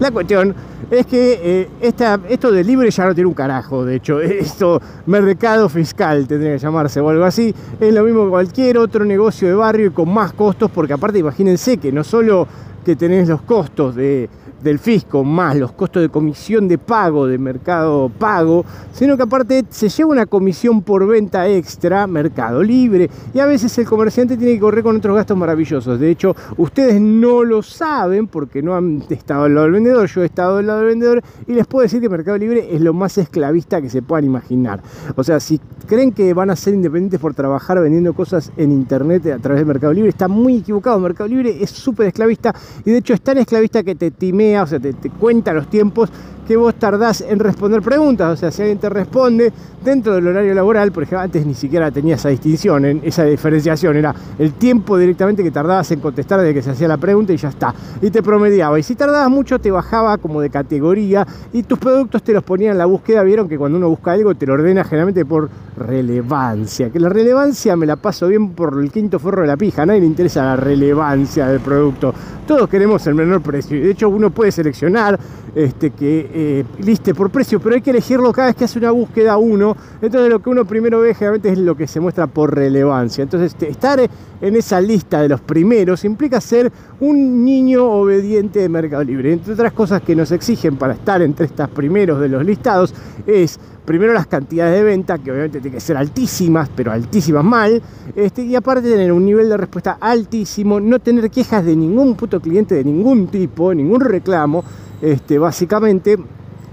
La 0.00 0.10
cuestión 0.10 0.52
es 0.90 1.06
que 1.06 1.68
eh, 1.80 2.20
esto 2.28 2.50
de 2.50 2.59
libre 2.64 2.90
ya 2.90 3.06
no 3.06 3.14
tiene 3.14 3.28
un 3.28 3.34
carajo, 3.34 3.84
de 3.84 3.96
hecho. 3.96 4.20
Esto, 4.20 4.80
mercado 5.06 5.68
fiscal 5.68 6.26
tendría 6.26 6.52
que 6.52 6.58
llamarse 6.58 7.00
o 7.00 7.08
algo 7.08 7.24
así. 7.24 7.54
Es 7.80 7.94
lo 7.94 8.04
mismo 8.04 8.24
que 8.24 8.30
cualquier 8.30 8.78
otro 8.78 9.04
negocio 9.04 9.48
de 9.48 9.54
barrio 9.54 9.86
y 9.86 9.90
con 9.90 10.12
más 10.12 10.32
costos, 10.32 10.70
porque 10.70 10.92
aparte 10.92 11.18
imagínense 11.18 11.78
que 11.78 11.92
no 11.92 12.04
solo 12.04 12.46
que 12.84 12.96
tenés 12.96 13.28
los 13.28 13.42
costos 13.42 13.94
de 13.94 14.28
del 14.62 14.78
fisco 14.78 15.24
más 15.24 15.56
los 15.56 15.72
costos 15.72 16.02
de 16.02 16.08
comisión 16.08 16.68
de 16.68 16.78
pago 16.78 17.26
de 17.26 17.38
mercado 17.38 18.08
pago, 18.08 18.64
sino 18.92 19.16
que 19.16 19.22
aparte 19.22 19.64
se 19.70 19.88
lleva 19.88 20.10
una 20.10 20.26
comisión 20.26 20.82
por 20.82 21.06
venta 21.06 21.48
extra, 21.48 22.06
mercado 22.06 22.62
libre, 22.62 23.10
y 23.32 23.38
a 23.38 23.46
veces 23.46 23.76
el 23.78 23.86
comerciante 23.86 24.36
tiene 24.36 24.54
que 24.54 24.60
correr 24.60 24.82
con 24.82 24.96
otros 24.96 25.16
gastos 25.16 25.36
maravillosos. 25.36 25.98
De 25.98 26.10
hecho, 26.10 26.34
ustedes 26.56 27.00
no 27.00 27.44
lo 27.44 27.62
saben 27.62 28.26
porque 28.26 28.62
no 28.62 28.74
han 28.74 29.02
estado 29.08 29.44
al 29.44 29.54
lado 29.54 29.64
del 29.64 29.74
vendedor, 29.74 30.08
yo 30.08 30.22
he 30.22 30.26
estado 30.26 30.58
al 30.58 30.66
lado 30.66 30.80
del 30.80 30.88
vendedor 30.88 31.22
y 31.46 31.54
les 31.54 31.66
puedo 31.66 31.82
decir 31.82 32.00
que 32.00 32.08
Mercado 32.08 32.38
Libre 32.38 32.74
es 32.74 32.80
lo 32.80 32.92
más 32.92 33.18
esclavista 33.18 33.80
que 33.80 33.90
se 33.90 34.02
puedan 34.02 34.24
imaginar. 34.24 34.82
O 35.16 35.24
sea, 35.24 35.40
si 35.40 35.60
creen 35.86 36.12
que 36.12 36.32
van 36.34 36.50
a 36.50 36.56
ser 36.56 36.74
independientes 36.74 37.20
por 37.20 37.34
trabajar 37.34 37.80
vendiendo 37.80 38.12
cosas 38.12 38.52
en 38.56 38.72
internet 38.72 39.26
a 39.26 39.38
través 39.38 39.60
de 39.60 39.64
Mercado 39.64 39.92
Libre, 39.92 40.10
está 40.10 40.28
muy 40.28 40.58
equivocado. 40.58 40.98
Mercado 41.00 41.28
Libre 41.28 41.62
es 41.62 41.70
súper 41.70 42.08
esclavista 42.08 42.54
y 42.84 42.90
de 42.90 42.98
hecho 42.98 43.14
es 43.14 43.20
tan 43.20 43.38
esclavista 43.38 43.82
que 43.82 43.94
te 43.94 44.10
timea 44.10 44.49
o 44.58 44.66
sea, 44.66 44.80
te, 44.80 44.94
cuenta 45.18 45.52
los 45.52 45.68
tiempos 45.68 46.10
que 46.50 46.56
vos 46.56 46.74
tardás 46.74 47.20
en 47.20 47.38
responder 47.38 47.80
preguntas. 47.80 48.32
O 48.32 48.36
sea, 48.36 48.50
si 48.50 48.62
alguien 48.62 48.78
te 48.78 48.88
responde 48.88 49.52
dentro 49.84 50.14
del 50.14 50.26
horario 50.26 50.52
laboral, 50.52 50.90
por 50.90 51.04
ejemplo, 51.04 51.20
antes 51.20 51.46
ni 51.46 51.54
siquiera 51.54 51.92
tenía 51.92 52.16
esa 52.16 52.28
distinción, 52.28 52.84
esa 53.04 53.22
diferenciación, 53.22 53.96
era 53.96 54.12
el 54.36 54.54
tiempo 54.54 54.98
directamente 54.98 55.44
que 55.44 55.52
tardabas 55.52 55.92
en 55.92 56.00
contestar 56.00 56.40
desde 56.40 56.52
que 56.52 56.62
se 56.62 56.70
hacía 56.70 56.88
la 56.88 56.96
pregunta 56.96 57.32
y 57.32 57.36
ya 57.36 57.50
está. 57.50 57.72
Y 58.02 58.10
te 58.10 58.20
promediaba. 58.20 58.80
Y 58.80 58.82
si 58.82 58.96
tardabas 58.96 59.30
mucho, 59.30 59.60
te 59.60 59.70
bajaba 59.70 60.18
como 60.18 60.40
de 60.40 60.50
categoría 60.50 61.24
y 61.52 61.62
tus 61.62 61.78
productos 61.78 62.24
te 62.24 62.32
los 62.32 62.42
ponían 62.42 62.72
en 62.72 62.78
la 62.78 62.86
búsqueda. 62.86 63.22
Vieron 63.22 63.48
que 63.48 63.56
cuando 63.56 63.78
uno 63.78 63.88
busca 63.88 64.10
algo, 64.10 64.34
te 64.34 64.44
lo 64.44 64.54
ordena 64.54 64.82
generalmente 64.82 65.24
por 65.24 65.48
relevancia. 65.76 66.90
Que 66.90 66.98
la 66.98 67.10
relevancia 67.10 67.76
me 67.76 67.86
la 67.86 67.94
paso 67.94 68.26
bien 68.26 68.54
por 68.54 68.76
el 68.82 68.90
quinto 68.90 69.20
forro 69.20 69.42
de 69.42 69.46
la 69.46 69.56
pija. 69.56 69.82
A 69.82 69.86
nadie 69.86 70.00
le 70.00 70.06
interesa 70.06 70.42
la 70.42 70.56
relevancia 70.56 71.46
del 71.46 71.60
producto. 71.60 72.12
Todos 72.50 72.68
queremos 72.68 73.06
el 73.06 73.14
menor 73.14 73.42
precio. 73.42 73.80
De 73.80 73.92
hecho, 73.92 74.08
uno 74.08 74.30
puede 74.30 74.50
seleccionar 74.50 75.16
este, 75.54 75.92
que 75.92 76.28
eh, 76.34 76.64
liste 76.80 77.14
por 77.14 77.30
precio, 77.30 77.60
pero 77.60 77.76
hay 77.76 77.80
que 77.80 77.90
elegirlo 77.90 78.32
cada 78.32 78.48
vez 78.48 78.56
que 78.56 78.64
hace 78.64 78.80
una 78.80 78.90
búsqueda 78.90 79.36
uno. 79.36 79.76
Entonces 80.02 80.28
lo 80.28 80.42
que 80.42 80.50
uno 80.50 80.64
primero 80.64 80.98
ve 80.98 81.14
generalmente 81.14 81.50
es 81.50 81.58
lo 81.58 81.76
que 81.76 81.86
se 81.86 82.00
muestra 82.00 82.26
por 82.26 82.52
relevancia. 82.52 83.22
Entonces 83.22 83.54
estar 83.62 84.00
en 84.40 84.56
esa 84.56 84.80
lista 84.80 85.22
de 85.22 85.28
los 85.28 85.40
primeros 85.40 86.04
implica 86.04 86.40
ser 86.40 86.72
un 86.98 87.44
niño 87.44 87.84
obediente 87.88 88.58
de 88.58 88.68
Mercado 88.68 89.04
Libre. 89.04 89.32
Entre 89.32 89.52
otras 89.52 89.72
cosas 89.72 90.02
que 90.02 90.16
nos 90.16 90.32
exigen 90.32 90.74
para 90.76 90.94
estar 90.94 91.22
entre 91.22 91.46
estos 91.46 91.68
primeros 91.70 92.20
de 92.20 92.30
los 92.30 92.44
listados 92.44 92.92
es 93.28 93.60
primero 93.90 94.12
las 94.12 94.28
cantidades 94.28 94.78
de 94.78 94.84
venta, 94.84 95.18
que 95.18 95.32
obviamente 95.32 95.58
tienen 95.58 95.74
que 95.74 95.80
ser 95.80 95.96
altísimas, 95.96 96.70
pero 96.76 96.92
altísimas 96.92 97.42
mal, 97.42 97.82
este, 98.14 98.44
y 98.44 98.54
aparte 98.54 98.88
tener 98.88 99.10
un 99.10 99.24
nivel 99.24 99.48
de 99.48 99.56
respuesta 99.56 99.98
altísimo, 100.00 100.78
no 100.78 101.00
tener 101.00 101.28
quejas 101.28 101.64
de 101.64 101.74
ningún 101.74 102.14
puto 102.14 102.38
cliente 102.38 102.76
de 102.76 102.84
ningún 102.84 103.26
tipo, 103.26 103.74
ningún 103.74 104.00
reclamo, 104.00 104.62
este, 105.02 105.40
básicamente, 105.40 106.16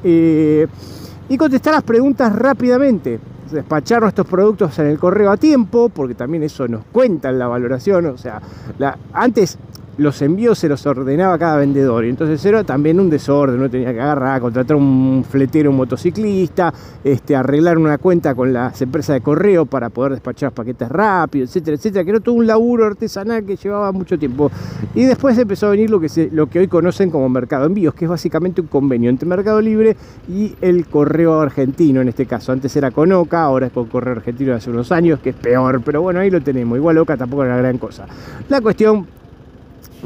eh, 0.03 0.67
y 1.27 1.37
contestar 1.37 1.73
las 1.73 1.81
preguntas 1.81 2.35
rápidamente. 2.35 3.19
Despachar 3.51 4.03
nuestros 4.03 4.27
productos 4.27 4.77
en 4.77 4.85
el 4.85 4.99
correo 4.99 5.31
a 5.31 5.37
tiempo, 5.37 5.89
porque 5.89 6.13
también 6.13 6.43
eso 6.43 6.67
nos 6.67 6.85
cuenta 6.91 7.29
en 7.29 7.39
la 7.39 7.47
valoración. 7.47 8.05
O 8.05 8.17
sea, 8.19 8.39
antes 9.11 9.57
los 9.97 10.21
envíos 10.21 10.59
se 10.59 10.69
los 10.69 10.85
ordenaba 10.85 11.37
cada 11.37 11.57
vendedor. 11.57 12.05
Y 12.05 12.09
entonces 12.09 12.43
era 12.45 12.63
también 12.63 12.99
un 12.99 13.09
desorden, 13.09 13.57
uno 13.57 13.69
tenía 13.69 13.93
que 13.93 13.99
agarrar, 13.99 14.41
contratar 14.41 14.75
un 14.75 15.25
fletero, 15.27 15.71
un 15.71 15.77
motociclista, 15.77 16.73
este, 17.03 17.35
arreglar 17.35 17.77
una 17.77 17.97
cuenta 17.97 18.35
con 18.35 18.53
las 18.53 18.81
empresas 18.81 19.15
de 19.15 19.21
correo 19.21 19.65
para 19.65 19.89
poder 19.89 20.13
despachar 20.13 20.51
paquetes 20.51 20.89
rápido, 20.89 21.45
etcétera, 21.45 21.75
etcétera, 21.75 22.03
que 22.03 22.11
era 22.11 22.19
todo 22.19 22.35
un 22.35 22.47
laburo 22.47 22.85
artesanal 22.85 23.43
que 23.43 23.55
llevaba 23.55 23.91
mucho 23.91 24.17
tiempo. 24.17 24.51
Y 24.93 25.03
después 25.03 25.37
empezó 25.37 25.67
a 25.67 25.71
venir 25.71 25.89
lo 25.89 25.99
que, 25.99 26.29
lo 26.31 26.47
que 26.47 26.59
hoy 26.59 26.67
conocen 26.67 27.09
como 27.09 27.27
mercado 27.29 27.65
envíos, 27.65 27.93
que 27.93 28.05
es 28.05 28.09
básicamente 28.09 28.61
un 28.61 28.67
convenio 28.67 29.09
entre 29.09 29.27
Mercado 29.27 29.61
Libre 29.61 29.97
y 30.29 30.55
el 30.61 30.85
correo 30.87 31.39
argentino 31.39 32.01
en 32.01 32.07
este 32.07 32.25
caso. 32.25 32.51
Antes 32.51 32.75
era 32.75 32.91
con 32.91 33.11
Oca, 33.11 33.43
ahora 33.43 33.67
es 33.67 33.73
con 33.73 33.85
correo 33.85 34.15
argentino 34.15 34.53
hace 34.53 34.69
unos 34.69 34.91
años, 34.91 35.19
que 35.19 35.31
es 35.31 35.35
peor, 35.35 35.81
pero 35.83 36.01
bueno, 36.01 36.19
ahí 36.19 36.29
lo 36.29 36.41
tenemos. 36.41 36.77
Igual 36.77 36.97
Oca 36.99 37.17
tampoco 37.17 37.43
era 37.43 37.57
gran 37.57 37.77
cosa. 37.77 38.05
La 38.49 38.61
cuestión 38.61 39.16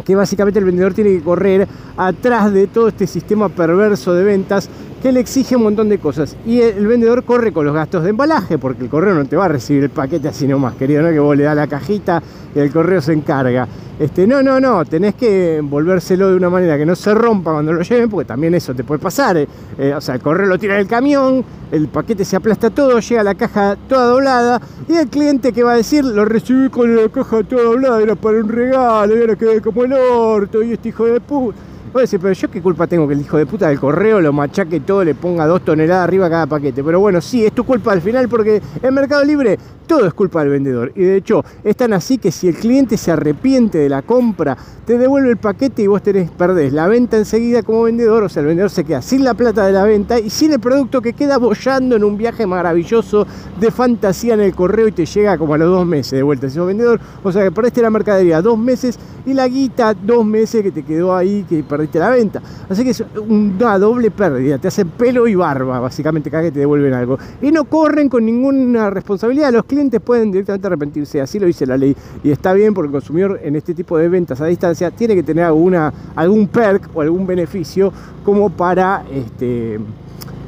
que 0.05 0.15
básicamente 0.15 0.60
el 0.60 0.65
vendedor 0.65 0.93
tiene 0.93 1.12
que 1.12 1.21
correr 1.21 1.67
atrás 1.98 2.51
de 2.53 2.67
todo 2.67 2.88
este 2.88 3.07
sistema 3.07 3.50
perverso 3.50 4.13
de 4.13 4.24
ventas 4.24 4.69
que 5.01 5.12
le 5.12 5.20
exige 5.20 5.55
un 5.55 5.63
montón 5.63 5.89
de 5.89 5.98
cosas. 5.98 6.36
Y 6.46 6.62
el 6.62 6.86
vendedor 6.86 7.24
corre 7.24 7.51
con 7.51 7.65
los 7.65 7.74
gastos 7.74 8.03
de 8.03 8.12
embalaje, 8.12 8.58
porque 8.58 8.84
el 8.84 8.89
correo 8.89 9.13
no 9.13 9.25
te 9.25 9.36
va 9.36 9.46
a 9.46 9.48
recibir 9.48 9.84
el 9.84 9.89
paquete 9.89 10.27
así 10.27 10.48
nomás, 10.48 10.75
querido, 10.75 11.01
no 11.01 11.10
que 11.10 11.20
vos 11.20 11.36
le 11.36 11.43
das 11.43 11.55
la 11.55 11.67
cajita 11.67 12.22
y 12.53 12.60
el 12.60 12.72
correo 12.72 13.01
se 13.01 13.13
encarga. 13.13 13.67
Este, 14.00 14.25
no, 14.25 14.41
no, 14.41 14.60
no, 14.60 14.84
tenés 14.86 15.15
que 15.15 15.58
envolvérselo 15.58 16.29
de 16.29 16.36
una 16.36 16.50
manera 16.50 16.77
que 16.77 16.86
no 16.86 16.96
se 16.96 17.13
rompa 17.13 17.51
cuando 17.51 17.74
lo 17.74 17.81
lleven, 17.81 18.10
porque 18.10 18.27
también 18.27 18.53
eso 18.55 18.74
te 18.74 18.84
puede 18.84 19.00
pasar. 19.00 19.38
Eh. 19.38 19.48
Eh, 19.77 19.93
o 19.96 20.01
sea, 20.01 20.15
el 20.15 20.22
correo 20.22 20.48
lo 20.48 20.58
tira 20.58 20.75
en 20.75 20.81
el 20.81 20.88
camión, 20.88 21.43
el 21.72 21.88
paquete 21.88 22.25
se 22.25 22.36
aplasta 22.36 22.70
todo, 22.70 23.00
llega 23.00 23.22
a 23.22 23.24
la 23.24 23.36
caja 23.36 23.77
toda 23.88 24.05
doblada, 24.05 24.62
y 24.88 24.93
el 24.93 25.08
cliente 25.08 25.53
que 25.53 25.63
va 25.63 25.74
a 25.74 25.77
decir, 25.77 26.03
lo 26.03 26.25
recibí 26.25 26.70
con 26.70 26.96
la 26.96 27.10
caja 27.10 27.43
toda 27.43 27.63
doblada, 27.63 28.01
era 28.01 28.15
para 28.15 28.38
un 28.39 28.50
regalo, 28.50 29.15
y 29.15 29.22
ahora 29.22 29.36
quedé 29.36 29.62
como 29.62 29.84
el 29.84 29.93
orto, 29.93 30.63
y 30.63 30.74
este 30.74 30.89
hijo 30.89 31.05
de 31.05 31.20
puta. 31.20 31.71
Puede 31.92 32.06
decir, 32.06 32.20
pero 32.22 32.34
yo 32.34 32.50
qué 32.50 32.62
culpa 32.62 32.88
tengo 32.88 33.08
que 33.08 33.14
el 33.14 33.22
hijo 33.22 33.38
de 33.38 33.46
puta 33.46 33.68
del 33.68 33.80
correo 33.80 34.22
lo 34.22 34.32
machaque 34.32 34.80
todo, 34.80 35.04
le 35.04 35.14
ponga 35.14 35.46
dos 35.46 35.64
toneladas 35.66 36.06
arriba 36.06 36.28
a 36.28 36.30
cada 36.30 36.48
paquete. 36.48 36.84
Pero 36.84 37.00
bueno, 37.00 37.20
sí, 37.20 37.46
es 37.46 37.52
tu 37.54 37.66
culpa 37.66 37.92
al 37.92 38.02
final 38.02 38.30
porque 38.30 38.62
en 38.82 38.94
Mercado 38.94 39.24
Libre 39.24 39.58
todo 39.92 40.08
es 40.08 40.14
culpa 40.14 40.40
del 40.40 40.52
vendedor. 40.52 40.94
Y 40.96 41.02
de 41.02 41.18
hecho, 41.18 41.44
es 41.66 41.76
tan 41.76 41.92
así 41.92 42.18
que 42.18 42.32
si 42.32 42.48
el 42.48 42.56
cliente 42.56 42.96
se 42.96 43.12
arrepiente 43.12 43.78
de 43.78 43.90
la 43.90 44.02
compra, 44.04 44.58
te 44.86 44.98
devuelve 44.98 45.32
el 45.32 45.36
paquete 45.36 45.82
y 45.82 45.88
vos 45.88 46.02
tenés, 46.02 46.32
perdés 46.32 46.72
la 46.72 46.88
venta 46.88 47.18
enseguida 47.18 47.62
como 47.62 47.84
vendedor. 47.84 48.24
O 48.24 48.30
sea, 48.30 48.40
el 48.40 48.48
vendedor 48.48 48.70
se 48.70 48.86
queda 48.86 49.02
sin 49.02 49.26
la 49.26 49.34
plata 49.34 49.66
de 49.66 49.74
la 49.74 49.84
venta 49.84 50.18
y 50.18 50.30
sin 50.30 50.54
el 50.54 50.62
producto 50.62 51.02
que 51.02 51.12
queda 51.12 51.38
bollando 51.38 51.98
en 51.98 52.06
un 52.06 52.18
viaje 52.18 52.48
maravilloso 52.48 53.28
de 53.60 53.70
fantasía 53.70 54.36
en 54.36 54.40
el 54.40 54.56
correo 54.56 54.88
y 54.88 54.94
te 54.94 55.06
llega 55.06 55.38
como 55.38 55.56
a 55.56 55.58
los 55.58 55.68
dos 55.68 55.86
meses 55.86 56.14
de 56.14 56.24
vuelta. 56.24 56.48
Si 56.48 56.56
sos 56.56 56.68
vendedor, 56.68 57.02
o 57.22 57.32
sea 57.32 57.44
que 57.44 57.52
perdiste 57.52 57.82
la 57.82 57.90
mercadería 57.90 58.42
dos 58.42 58.58
meses 58.58 58.98
y 59.26 59.34
la 59.34 59.48
guita 59.48 59.94
dos 59.94 60.26
meses 60.26 60.64
que 60.64 60.72
te 60.72 60.84
quedó 60.84 61.14
ahí 61.14 61.46
que 61.50 61.64
perdiste 61.72 62.00
la 62.00 62.10
venta. 62.10 62.42
Así 62.70 62.84
que 62.84 62.92
es 62.92 63.04
una 63.28 63.80
doble 63.80 64.12
pérdida. 64.12 64.58
Te 64.58 64.68
hacen 64.68 64.90
pelo 64.90 65.28
y 65.28 65.36
barba, 65.36 65.80
básicamente, 65.80 66.30
cada 66.30 66.44
que 66.44 66.51
te 66.51 66.60
devuelven 66.60 66.94
algo. 66.94 67.18
Y 67.42 67.51
no 67.51 67.63
corren 67.63 68.10
con 68.10 68.25
ninguna 68.25 68.90
responsabilidad. 68.90 69.51
Los 69.54 69.63
clientes 69.63 70.01
pueden 70.01 70.32
directamente 70.32 70.68
arrepentirse, 70.68 71.22
así 71.22 71.40
lo 71.40 71.48
dice 71.48 71.66
la 71.66 71.78
ley. 71.78 71.96
Y 72.24 72.32
está 72.32 72.54
bien 72.54 72.74
porque 72.74 72.88
el 72.88 72.92
consumidor 72.92 73.40
en 73.42 73.56
este 73.56 73.74
tipo 73.74 73.98
de 73.98 74.10
ventas 74.10 74.42
a 74.42 74.46
distancia 74.46 74.92
tiene 74.92 75.16
que 75.16 75.24
tener 75.24 75.46
alguna, 75.46 75.94
algún 76.16 76.48
perk 76.48 76.90
o 76.94 77.01
algún 77.01 77.25
beneficio 77.25 77.94
como 78.25 78.50
para, 78.50 79.04
este, 79.12 79.80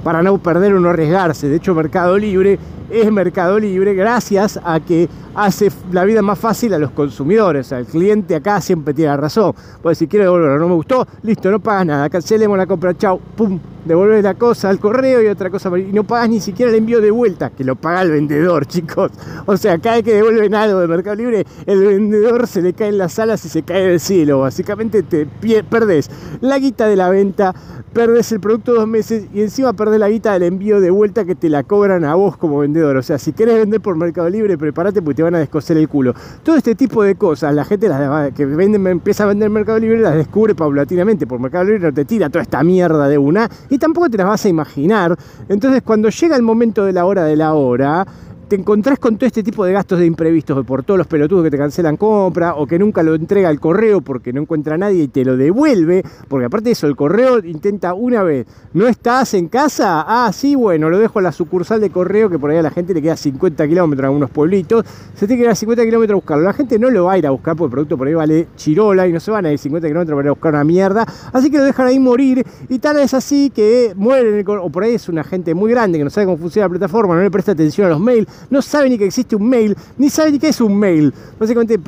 para 0.03 0.21
no 0.21 0.37
perder 0.37 0.73
o 0.73 0.79
no 0.79 0.89
arriesgarse. 0.89 1.47
De 1.47 1.55
hecho, 1.55 1.73
Mercado 1.73 2.17
Libre 2.17 2.59
es 2.89 3.11
Mercado 3.11 3.57
Libre 3.59 3.93
gracias 3.93 4.59
a 4.63 4.79
que 4.79 5.07
hace 5.35 5.71
la 5.91 6.03
vida 6.05 6.21
más 6.21 6.39
fácil 6.39 6.73
a 6.73 6.79
los 6.79 6.91
consumidores. 6.91 7.71
El 7.71 7.85
cliente 7.85 8.35
acá 8.35 8.61
siempre 8.61 8.93
tiene 8.93 9.15
razón. 9.17 9.53
Puede 9.81 9.93
decir, 9.93 10.07
quiero 10.07 10.25
devolverlo, 10.25 10.59
no 10.59 10.67
me 10.69 10.75
gustó, 10.75 11.07
listo, 11.23 11.49
no 11.51 11.59
pagas 11.59 11.85
nada, 11.85 12.09
cancelemos 12.09 12.57
la 12.57 12.65
compra, 12.65 12.97
chao, 12.97 13.19
pum, 13.35 13.59
devolver 13.85 14.23
la 14.23 14.35
cosa 14.35 14.69
al 14.69 14.79
correo 14.79 15.21
y 15.21 15.27
otra 15.27 15.49
cosa, 15.49 15.77
y 15.77 15.91
no 15.91 16.03
pagas 16.03 16.29
ni 16.29 16.39
siquiera 16.39 16.71
el 16.71 16.77
envío 16.77 17.01
de 17.01 17.11
vuelta, 17.11 17.49
que 17.49 17.63
lo 17.63 17.75
paga 17.75 18.01
el 18.01 18.11
vendedor, 18.11 18.65
chicos. 18.67 19.11
O 19.45 19.57
sea, 19.57 19.77
cada 19.79 19.97
vez 19.97 20.05
que 20.05 20.13
devuelven 20.13 20.55
algo 20.55 20.79
de 20.79 20.87
Mercado 20.87 21.15
Libre, 21.15 21.45
el 21.65 21.85
vendedor 21.85 22.47
se 22.47 22.61
le 22.61 22.73
cae 22.73 22.89
en 22.89 22.97
las 22.97 23.19
alas 23.19 23.43
y 23.45 23.49
se 23.49 23.63
cae 23.63 23.87
del 23.87 23.99
cielo. 23.99 24.39
Básicamente 24.39 25.03
te 25.03 25.27
perdés 25.69 26.09
la 26.41 26.59
guita 26.59 26.87
de 26.87 26.95
la 26.95 27.09
venta, 27.09 27.53
perdés 27.93 28.31
el 28.31 28.39
producto 28.39 28.73
dos 28.73 28.87
meses 28.87 29.25
y 29.33 29.41
encima 29.41 29.73
perdés 29.73 29.99
la 29.99 30.09
guita 30.09 30.33
del 30.33 30.43
envío 30.43 30.79
de 30.79 30.89
vuelta 30.89 31.25
que 31.25 31.35
te 31.35 31.49
la 31.49 31.63
cobran 31.63 32.05
a 32.05 32.15
vos 32.15 32.37
como 32.37 32.59
vendedor. 32.59 32.97
O 32.97 33.03
sea, 33.03 33.17
si 33.17 33.33
querés 33.33 33.57
vender 33.57 33.81
por 33.81 33.95
Mercado 33.95 34.29
Libre, 34.29 34.57
prepárate 34.57 35.01
porque 35.01 35.17
te 35.17 35.22
van 35.23 35.35
a 35.35 35.39
descoser 35.39 35.77
el 35.77 35.89
culo. 35.89 36.13
Todo 36.43 36.55
este 36.55 36.75
tipo 36.75 37.03
de 37.03 37.15
cosas, 37.15 37.53
la 37.53 37.65
gente 37.65 37.89
que 38.35 38.45
venden, 38.45 38.85
empieza 38.87 39.23
a 39.23 39.27
vender 39.27 39.49
Mercado 39.49 39.79
Libre 39.79 39.99
las 39.99 40.15
descubre 40.15 40.55
paulatinamente. 40.55 41.25
Por 41.25 41.39
Mercado 41.39 41.63
Libre 41.65 41.79
no 41.79 41.93
te 41.93 42.05
tira 42.05 42.29
toda 42.29 42.43
esta 42.43 42.63
mierda 42.63 43.07
de 43.07 43.17
una 43.17 43.49
y 43.69 43.77
tampoco 43.77 44.09
te 44.09 44.17
las 44.17 44.27
vas 44.27 44.45
a 44.45 44.49
imaginar. 44.49 45.17
Entonces, 45.49 45.81
cuando 45.83 46.09
llega 46.09 46.35
el 46.35 46.43
momento 46.43 46.85
de 46.85 46.93
la 46.93 47.05
hora 47.05 47.23
de 47.23 47.35
la 47.35 47.53
hora, 47.53 48.05
te 48.47 48.55
encontrás 48.55 48.99
con 48.99 49.17
todo 49.17 49.25
este 49.25 49.43
tipo 49.43 49.65
de 49.65 49.73
gastos 49.73 49.99
de 49.99 50.05
imprevistos 50.05 50.65
por 50.65 50.83
todos 50.83 50.97
los 50.97 51.07
pelotudos 51.07 51.43
que 51.43 51.51
te 51.51 51.57
cancelan 51.57 51.97
compra 51.97 52.55
o 52.55 52.67
que 52.67 52.77
nunca 52.77 53.03
lo 53.03 53.15
entrega 53.15 53.49
al 53.49 53.59
correo 53.59 54.01
porque 54.01 54.33
no 54.33 54.41
encuentra 54.41 54.75
a 54.75 54.77
nadie 54.77 55.03
y 55.03 55.07
te 55.07 55.25
lo 55.25 55.37
devuelve, 55.37 56.03
porque 56.27 56.45
aparte 56.45 56.65
de 56.65 56.71
eso, 56.71 56.87
el 56.87 56.95
correo 56.95 57.39
intenta 57.39 57.93
una 57.93 58.23
vez, 58.23 58.45
¿no 58.73 58.87
estás 58.87 59.33
en 59.33 59.47
casa? 59.47 60.03
Ah, 60.07 60.31
sí, 60.33 60.55
bueno, 60.55 60.89
lo 60.89 60.99
dejo 60.99 61.19
a 61.19 61.21
la 61.21 61.31
sucursal 61.31 61.81
de 61.81 61.89
correo 61.89 62.29
que 62.29 62.37
por 62.37 62.51
ahí 62.51 62.57
a 62.57 62.61
la 62.61 62.71
gente 62.71 62.93
le 62.93 63.01
queda 63.01 63.15
50 63.15 63.67
kilómetros 63.67 64.03
en 64.03 64.05
algunos 64.05 64.29
pueblitos, 64.29 64.85
se 65.15 65.27
tiene 65.27 65.41
que 65.41 65.45
ir 65.45 65.51
a 65.51 65.55
50 65.55 65.85
kilómetros 65.85 66.15
a 66.15 66.15
buscarlo. 66.15 66.43
La 66.43 66.53
gente 66.53 66.77
no 66.79 66.89
lo 66.89 67.05
va 67.05 67.13
a 67.13 67.17
ir 67.17 67.27
a 67.27 67.31
buscar 67.31 67.55
porque 67.55 67.69
el 67.69 67.71
producto 67.71 67.97
por 67.97 68.07
ahí 68.07 68.13
vale 68.13 68.47
chirola 68.55 69.07
y 69.07 69.13
no 69.13 69.19
se 69.19 69.31
van 69.31 69.45
a 69.45 69.51
ir 69.51 69.59
50 69.59 69.87
kilómetros 69.87 70.15
para 70.15 70.25
ir 70.25 70.29
a 70.29 70.33
buscar 70.33 70.53
una 70.53 70.63
mierda, 70.63 71.05
así 71.31 71.49
que 71.49 71.57
lo 71.57 71.63
dejan 71.63 71.87
ahí 71.87 71.99
morir 71.99 72.45
y 72.69 72.79
tal 72.79 72.99
es 72.99 73.13
así 73.13 73.49
que 73.49 73.93
mueren, 73.95 74.35
el 74.35 74.45
o 74.49 74.69
por 74.69 74.83
ahí 74.83 74.95
es 74.95 75.09
una 75.09 75.23
gente 75.23 75.53
muy 75.53 75.71
grande 75.71 75.97
que 75.97 76.03
no 76.03 76.09
sabe 76.09 76.25
cómo 76.25 76.37
funciona 76.37 76.65
la 76.65 76.69
plataforma, 76.69 77.15
no 77.15 77.21
le 77.21 77.31
presta 77.31 77.53
atención 77.53 77.87
a 77.87 77.89
los 77.91 77.99
mails, 77.99 78.27
no 78.49 78.61
sabe 78.61 78.89
ni 78.89 78.97
que 78.97 79.05
existe 79.05 79.35
un 79.35 79.47
mail, 79.49 79.75
ni 79.97 80.09
sabe 80.09 80.31
ni 80.31 80.39
qué 80.39 80.49
es 80.49 80.61
un 80.61 80.77
mail. 80.77 81.13
Básicamente 81.39 81.79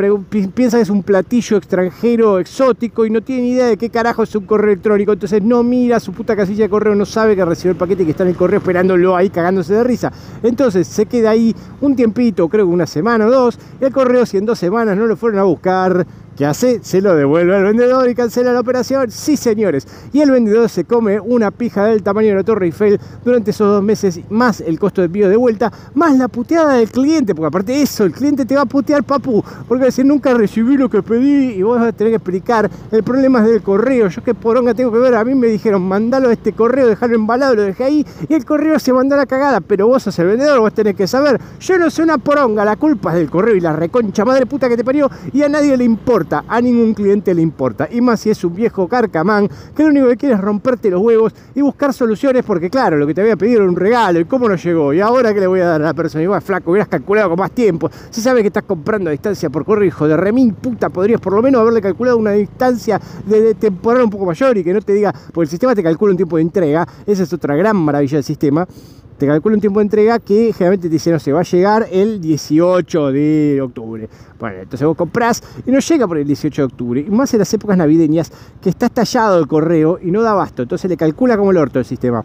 piensa 0.53 0.77
que 0.77 0.83
es 0.83 0.89
un 0.89 1.03
platillo 1.03 1.57
extranjero 1.57 2.39
exótico 2.39 3.05
y 3.05 3.09
no 3.09 3.21
tiene 3.21 3.43
ni 3.43 3.51
idea 3.51 3.67
de 3.67 3.77
qué 3.77 3.89
carajo 3.89 4.23
es 4.23 4.35
un 4.35 4.45
correo 4.45 4.71
electrónico. 4.71 5.13
Entonces 5.13 5.41
no 5.41 5.63
mira 5.63 5.99
su 5.99 6.13
puta 6.13 6.35
casilla 6.35 6.65
de 6.65 6.69
correo, 6.69 6.95
no 6.95 7.05
sabe 7.05 7.35
que 7.35 7.45
recibió 7.45 7.71
el 7.71 7.77
paquete 7.77 8.03
y 8.03 8.05
que 8.05 8.11
está 8.11 8.23
en 8.23 8.29
el 8.29 8.35
correo 8.35 8.59
esperándolo 8.59 9.15
ahí 9.15 9.29
cagándose 9.29 9.73
de 9.73 9.83
risa. 9.83 10.11
Entonces 10.43 10.87
se 10.87 11.05
queda 11.05 11.31
ahí 11.31 11.55
un 11.81 11.95
tiempito, 11.95 12.47
creo 12.49 12.65
que 12.65 12.73
una 12.73 12.87
semana 12.87 13.27
o 13.27 13.31
dos, 13.31 13.59
y 13.79 13.85
el 13.85 13.91
correo 13.91 14.25
si 14.25 14.37
en 14.37 14.45
dos 14.45 14.59
semanas 14.59 14.97
no 14.97 15.05
lo 15.07 15.15
fueron 15.15 15.39
a 15.39 15.43
buscar, 15.43 16.05
¿Qué 16.35 16.45
hace? 16.45 16.81
Se 16.83 16.99
lo 16.99 17.15
devuelve 17.15 17.55
al 17.55 17.63
vendedor 17.63 18.09
y 18.09 18.13
cancela 18.13 18.51
la 18.51 18.59
operación. 18.59 19.09
Sí, 19.09 19.37
señores. 19.37 19.87
Y 20.11 20.19
el 20.19 20.31
vendedor 20.31 20.67
se 20.67 20.83
come 20.83 21.17
una 21.17 21.49
pija 21.49 21.85
del 21.85 22.03
tamaño 22.03 22.27
de 22.27 22.35
la 22.35 22.43
Torre 22.43 22.65
Eiffel 22.65 22.99
durante 23.23 23.51
esos 23.51 23.69
dos 23.69 23.81
meses, 23.81 24.19
más 24.29 24.59
el 24.59 24.77
costo 24.77 24.99
de 24.99 25.05
envío 25.05 25.29
de 25.29 25.37
vuelta, 25.37 25.71
más 25.93 26.17
la 26.17 26.27
puteada 26.27 26.73
del 26.73 26.91
cliente. 26.91 27.33
Porque 27.33 27.47
aparte 27.47 27.71
de 27.71 27.83
eso, 27.83 28.03
el 28.03 28.11
cliente 28.11 28.43
te 28.43 28.53
va 28.53 28.63
a 28.63 28.65
putear, 28.65 29.05
papu. 29.05 29.41
Porque 29.65 29.79
va 29.79 29.85
a 29.85 29.85
decir, 29.85 30.05
nunca 30.05 30.33
recibí 30.33 30.75
lo 30.75 30.89
que 30.89 31.01
pedí 31.01 31.53
y 31.53 31.61
vos 31.61 31.79
vas 31.79 31.87
a 31.87 31.93
tener 31.93 32.11
que 32.11 32.17
explicar. 32.17 32.69
El 32.91 33.03
problema 33.03 33.39
es 33.39 33.45
del 33.45 33.61
correo. 33.61 34.09
Yo 34.09 34.21
qué 34.21 34.33
poronga 34.33 34.73
tengo 34.73 34.91
que 34.91 34.99
ver. 34.99 35.15
A 35.15 35.23
mí 35.23 35.35
me 35.35 35.47
dijeron, 35.47 35.83
mandalo 35.83 36.27
a 36.27 36.33
este 36.33 36.51
correo, 36.51 36.85
dejarlo 36.87 37.15
embalado, 37.15 37.55
lo 37.55 37.61
dejé 37.61 37.85
ahí. 37.85 38.05
Y 38.27 38.33
el 38.33 38.43
correo 38.43 38.77
se 38.77 38.91
mandó 38.91 39.15
a 39.15 39.19
la 39.19 39.25
cagada. 39.25 39.61
Pero 39.61 39.87
vos 39.87 40.03
sos 40.03 40.19
el 40.19 40.27
vendedor, 40.27 40.59
vos 40.59 40.73
tenés 40.73 40.95
que 40.95 41.07
saber. 41.07 41.39
Yo 41.61 41.77
no 41.77 41.89
soy 41.89 42.03
una 42.03 42.17
poronga. 42.17 42.65
La 42.65 42.75
culpa 42.75 43.11
es 43.11 43.19
del 43.19 43.29
correo 43.29 43.55
y 43.55 43.61
la 43.61 43.71
reconcha 43.71 44.25
madre 44.25 44.45
puta 44.45 44.67
que 44.67 44.75
te 44.75 44.83
parió. 44.83 45.09
Y 45.31 45.41
a 45.41 45.47
nadie 45.47 45.77
le 45.77 45.85
importa 45.85 46.24
a 46.47 46.61
ningún 46.61 46.93
cliente 46.93 47.33
le 47.33 47.41
importa. 47.41 47.87
Y 47.91 48.01
más 48.01 48.19
si 48.19 48.29
es 48.29 48.43
un 48.43 48.55
viejo 48.55 48.87
carcamán 48.87 49.49
que 49.75 49.83
lo 49.83 49.89
único 49.89 50.07
que 50.07 50.17
quiere 50.17 50.35
es 50.35 50.41
romperte 50.41 50.89
los 50.89 51.01
huevos 51.01 51.33
y 51.53 51.61
buscar 51.61 51.93
soluciones 51.93 52.43
porque 52.43 52.69
claro, 52.69 52.97
lo 52.97 53.07
que 53.07 53.13
te 53.13 53.21
había 53.21 53.35
pedido 53.35 53.61
era 53.61 53.69
un 53.69 53.75
regalo 53.75 54.19
y 54.19 54.25
cómo 54.25 54.49
no 54.49 54.55
llegó. 54.55 54.93
Y 54.93 55.01
ahora 55.01 55.33
que 55.33 55.39
le 55.39 55.47
voy 55.47 55.61
a 55.61 55.65
dar 55.65 55.81
a 55.81 55.85
la 55.85 55.93
persona, 55.93 56.23
igual 56.23 56.41
flaco, 56.41 56.71
hubieras 56.71 56.87
calculado 56.87 57.29
con 57.29 57.39
más 57.39 57.51
tiempo. 57.51 57.89
Si 58.09 58.21
sabes 58.21 58.41
que 58.41 58.47
estás 58.47 58.63
comprando 58.63 59.09
a 59.09 59.11
distancia 59.11 59.49
por 59.49 59.65
correo, 59.65 59.85
de 59.85 60.17
remil 60.17 60.53
puta, 60.53 60.89
podrías 60.89 61.21
por 61.21 61.33
lo 61.33 61.41
menos 61.41 61.61
haberle 61.61 61.81
calculado 61.81 62.17
una 62.17 62.31
distancia 62.31 62.99
de, 63.25 63.53
temporal 63.55 64.03
un 64.03 64.09
poco 64.09 64.25
mayor 64.25 64.57
y 64.57 64.63
que 64.63 64.73
no 64.73 64.81
te 64.81 64.93
diga, 64.93 65.13
porque 65.33 65.43
el 65.43 65.49
sistema 65.49 65.75
te 65.75 65.83
calcula 65.83 66.11
un 66.11 66.17
tiempo 66.17 66.37
de 66.37 66.41
entrega, 66.41 66.87
esa 67.05 67.23
es 67.23 67.33
otra 67.33 67.55
gran 67.55 67.75
maravilla 67.77 68.17
del 68.17 68.23
sistema 68.23 68.67
te 69.17 69.27
calcula 69.27 69.55
un 69.55 69.61
tiempo 69.61 69.79
de 69.79 69.83
entrega 69.83 70.19
que 70.19 70.51
generalmente 70.53 70.87
te 70.87 70.93
dice, 70.93 71.11
no 71.11 71.19
sé, 71.19 71.31
va 71.31 71.39
a 71.41 71.43
llegar 71.43 71.87
el 71.91 72.19
18 72.19 73.11
de 73.11 73.59
octubre. 73.61 74.09
Bueno, 74.39 74.57
entonces 74.61 74.85
vos 74.85 74.97
comprás 74.97 75.41
y 75.65 75.71
no 75.71 75.79
llega 75.79 76.07
por 76.07 76.17
el 76.17 76.27
18 76.27 76.61
de 76.61 76.65
octubre. 76.65 77.05
Y 77.07 77.09
más 77.09 77.33
en 77.33 77.39
las 77.39 77.53
épocas 77.53 77.77
navideñas 77.77 78.31
que 78.61 78.69
está 78.69 78.87
estallado 78.87 79.39
el 79.39 79.47
correo 79.47 79.99
y 80.01 80.11
no 80.11 80.21
da 80.21 80.31
abasto. 80.31 80.63
Entonces 80.63 80.89
le 80.89 80.97
calcula 80.97 81.37
como 81.37 81.51
el 81.51 81.57
orto 81.57 81.79
el 81.79 81.85
sistema. 81.85 82.23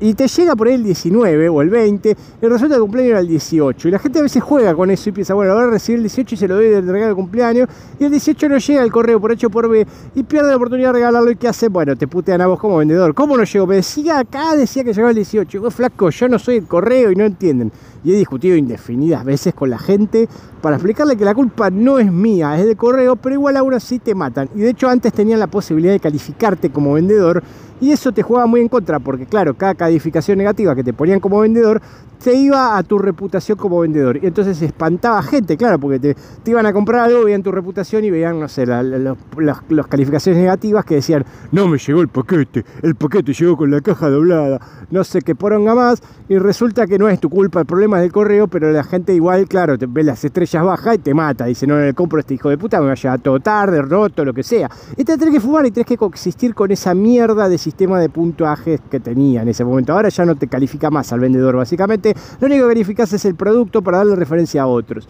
Y 0.00 0.14
te 0.14 0.28
llega 0.28 0.54
por 0.54 0.68
ahí 0.68 0.74
el 0.74 0.84
19 0.84 1.48
o 1.48 1.62
el 1.62 1.70
20, 1.70 2.16
y 2.40 2.46
resulta 2.46 2.76
el 2.76 2.80
cumpleaños 2.80 3.10
era 3.10 3.20
el 3.20 3.28
18. 3.28 3.88
Y 3.88 3.90
la 3.90 3.98
gente 3.98 4.18
a 4.18 4.22
veces 4.22 4.42
juega 4.42 4.74
con 4.74 4.90
eso 4.90 5.08
y 5.08 5.12
piensa, 5.12 5.34
bueno, 5.34 5.52
ahora 5.52 5.70
recibir 5.70 5.98
el 5.98 6.04
18 6.04 6.34
y 6.34 6.38
se 6.38 6.48
lo 6.48 6.54
doy 6.56 6.68
del 6.68 6.86
regalo 6.86 7.10
de 7.10 7.14
cumpleaños. 7.14 7.68
Y 7.98 8.04
el 8.04 8.10
18 8.10 8.48
no 8.48 8.58
llega 8.58 8.82
el 8.82 8.92
correo 8.92 9.20
por 9.20 9.32
hecho 9.32 9.50
por 9.50 9.68
B 9.68 9.86
y 10.14 10.22
pierde 10.22 10.50
la 10.50 10.56
oportunidad 10.56 10.88
de 10.88 10.92
regalarlo. 10.94 11.30
¿Y 11.30 11.36
qué 11.36 11.48
hace? 11.48 11.68
Bueno, 11.68 11.96
te 11.96 12.06
putean 12.06 12.40
a 12.40 12.46
vos 12.46 12.58
como 12.58 12.78
vendedor. 12.78 13.14
¿Cómo 13.14 13.36
no 13.36 13.44
llegó? 13.44 13.66
Me 13.66 13.76
decía 13.76 14.18
acá, 14.18 14.56
decía 14.56 14.84
que 14.84 14.92
llegaba 14.92 15.10
el 15.10 15.16
18. 15.16 15.60
Vos, 15.60 15.74
flaco, 15.74 16.10
yo 16.10 16.28
no 16.28 16.38
soy 16.38 16.56
el 16.56 16.66
correo 16.66 17.10
y 17.10 17.16
no 17.16 17.24
entienden. 17.24 17.72
Y 18.04 18.12
he 18.12 18.16
discutido 18.16 18.56
indefinidas 18.56 19.24
veces 19.24 19.54
con 19.54 19.70
la 19.70 19.78
gente 19.78 20.28
para 20.60 20.76
explicarle 20.76 21.16
que 21.16 21.24
la 21.24 21.34
culpa 21.34 21.70
no 21.70 21.98
es 21.98 22.12
mía, 22.12 22.58
es 22.58 22.66
del 22.66 22.76
correo, 22.76 23.16
pero 23.16 23.34
igual 23.34 23.56
aún 23.56 23.74
así 23.74 23.98
te 23.98 24.14
matan. 24.14 24.48
Y 24.54 24.60
de 24.60 24.70
hecho 24.70 24.88
antes 24.88 25.12
tenían 25.12 25.40
la 25.40 25.46
posibilidad 25.46 25.92
de 25.92 26.00
calificarte 26.00 26.70
como 26.70 26.94
vendedor 26.94 27.42
y 27.80 27.92
eso 27.92 28.10
te 28.10 28.22
juega 28.22 28.46
muy 28.46 28.60
en 28.60 28.68
contra, 28.68 28.98
porque 28.98 29.26
claro, 29.26 29.54
cada 29.54 29.74
calificación 29.74 30.38
negativa 30.38 30.74
que 30.74 30.82
te 30.82 30.92
ponían 30.92 31.20
como 31.20 31.40
vendedor 31.40 31.80
te 32.22 32.34
iba 32.34 32.76
a 32.76 32.82
tu 32.82 32.98
reputación 32.98 33.56
como 33.56 33.80
vendedor. 33.80 34.18
Y 34.20 34.26
entonces 34.26 34.60
espantaba 34.62 35.22
gente, 35.22 35.56
claro, 35.56 35.78
porque 35.78 36.00
te, 36.00 36.16
iban 36.50 36.66
a 36.66 36.72
comprar 36.72 37.04
algo, 37.04 37.24
veían 37.24 37.44
tu 37.44 37.52
reputación 37.52 38.04
y 38.04 38.10
veían, 38.10 38.40
no 38.40 38.48
sé, 38.48 38.66
las 38.66 39.86
calificaciones 39.88 40.42
negativas 40.42 40.84
que 40.84 40.96
decían, 40.96 41.24
no 41.52 41.68
me 41.68 41.78
llegó 41.78 42.00
el 42.00 42.08
paquete, 42.08 42.64
el 42.82 42.96
paquete 42.96 43.32
llegó 43.32 43.56
con 43.56 43.70
la 43.70 43.80
caja 43.80 44.08
doblada, 44.10 44.60
no 44.90 45.04
sé 45.04 45.22
qué 45.22 45.36
poronga 45.36 45.76
más. 45.76 46.02
Y 46.28 46.38
resulta 46.38 46.86
que 46.86 46.98
no 46.98 47.08
es 47.08 47.20
tu 47.20 47.30
culpa, 47.30 47.60
el 47.60 47.66
problema 47.66 47.87
del 47.96 48.12
correo, 48.12 48.46
pero 48.46 48.70
la 48.70 48.84
gente 48.84 49.14
igual, 49.14 49.48
claro, 49.48 49.78
te 49.78 49.86
ve 49.86 50.02
las 50.02 50.22
estrellas 50.22 50.62
bajas 50.62 50.96
y 50.96 50.98
te 50.98 51.14
mata. 51.14 51.46
Dice, 51.46 51.66
no, 51.66 51.78
le 51.80 51.94
compro 51.94 52.20
este 52.20 52.34
hijo 52.34 52.50
de 52.50 52.58
puta, 52.58 52.80
me 52.80 52.86
va 52.86 52.92
a 52.92 52.94
llegar 52.94 53.20
todo 53.20 53.40
tarde, 53.40 53.80
roto, 53.82 54.24
lo 54.24 54.34
que 54.34 54.42
sea. 54.42 54.70
Y 54.96 55.04
te 55.04 55.16
tenés 55.16 55.34
que 55.34 55.40
fumar 55.40 55.64
y 55.66 55.70
tenés 55.70 55.86
que 55.86 55.96
coexistir 55.96 56.54
con 56.54 56.70
esa 56.70 56.94
mierda 56.94 57.48
de 57.48 57.56
sistema 57.58 57.98
de 57.98 58.08
puntuajes 58.08 58.80
que 58.90 59.00
tenía 59.00 59.42
en 59.42 59.48
ese 59.48 59.64
momento. 59.64 59.94
Ahora 59.94 60.10
ya 60.10 60.24
no 60.24 60.36
te 60.36 60.46
califica 60.46 60.90
más 60.90 61.12
al 61.12 61.20
vendedor, 61.20 61.56
básicamente. 61.56 62.14
Lo 62.40 62.46
único 62.46 62.64
que 62.64 62.68
verificas 62.68 63.12
es 63.12 63.24
el 63.24 63.34
producto 63.34 63.82
para 63.82 63.98
darle 63.98 64.14
referencia 64.14 64.62
a 64.62 64.66
otros. 64.66 65.08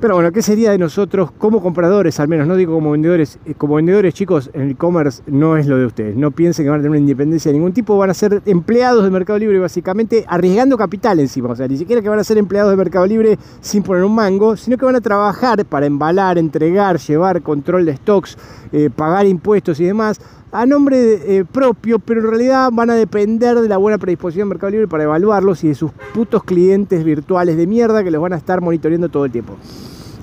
Pero 0.00 0.14
bueno, 0.14 0.32
¿qué 0.32 0.40
sería 0.40 0.70
de 0.70 0.78
nosotros 0.78 1.30
como 1.30 1.60
compradores, 1.60 2.18
al 2.20 2.28
menos? 2.28 2.46
No 2.46 2.56
digo 2.56 2.72
como 2.72 2.92
vendedores. 2.92 3.38
Eh, 3.44 3.52
como 3.52 3.74
vendedores, 3.74 4.14
chicos, 4.14 4.48
el 4.54 4.70
e-commerce 4.70 5.22
no 5.26 5.58
es 5.58 5.66
lo 5.66 5.76
de 5.76 5.84
ustedes. 5.84 6.16
No 6.16 6.30
piensen 6.30 6.64
que 6.64 6.70
van 6.70 6.80
a 6.80 6.82
tener 6.82 6.92
una 6.92 7.00
independencia 7.00 7.52
de 7.52 7.58
ningún 7.58 7.74
tipo. 7.74 7.98
Van 7.98 8.08
a 8.08 8.14
ser 8.14 8.40
empleados 8.46 9.04
de 9.04 9.10
Mercado 9.10 9.38
Libre, 9.38 9.58
básicamente, 9.58 10.24
arriesgando 10.26 10.78
capital 10.78 11.20
encima. 11.20 11.50
O 11.50 11.56
sea, 11.56 11.68
ni 11.68 11.76
siquiera 11.76 12.00
que 12.00 12.08
van 12.08 12.18
a 12.18 12.24
ser 12.24 12.38
empleados 12.38 12.70
de 12.70 12.78
Mercado 12.78 13.06
Libre 13.06 13.38
sin 13.60 13.82
poner 13.82 14.02
un 14.02 14.14
mango, 14.14 14.56
sino 14.56 14.78
que 14.78 14.86
van 14.86 14.96
a 14.96 15.02
trabajar 15.02 15.66
para 15.66 15.84
embalar, 15.84 16.38
entregar, 16.38 16.98
llevar 16.98 17.42
control 17.42 17.84
de 17.84 17.96
stocks, 17.96 18.38
eh, 18.72 18.88
pagar 18.88 19.26
impuestos 19.26 19.80
y 19.80 19.84
demás 19.84 20.18
a 20.52 20.66
nombre 20.66 21.36
eh, 21.38 21.44
propio, 21.44 21.98
pero 21.98 22.20
en 22.20 22.28
realidad 22.28 22.70
van 22.72 22.90
a 22.90 22.94
depender 22.94 23.58
de 23.60 23.68
la 23.68 23.76
buena 23.76 23.98
predisposición 23.98 24.48
de 24.48 24.54
Mercado 24.54 24.70
Libre 24.70 24.88
para 24.88 25.04
evaluarlos 25.04 25.62
y 25.64 25.68
de 25.68 25.74
sus 25.74 25.92
putos 26.12 26.42
clientes 26.42 27.04
virtuales 27.04 27.56
de 27.56 27.66
mierda 27.66 28.02
que 28.02 28.10
los 28.10 28.20
van 28.20 28.32
a 28.32 28.36
estar 28.36 28.60
monitoreando 28.60 29.08
todo 29.08 29.24
el 29.24 29.32
tiempo. 29.32 29.56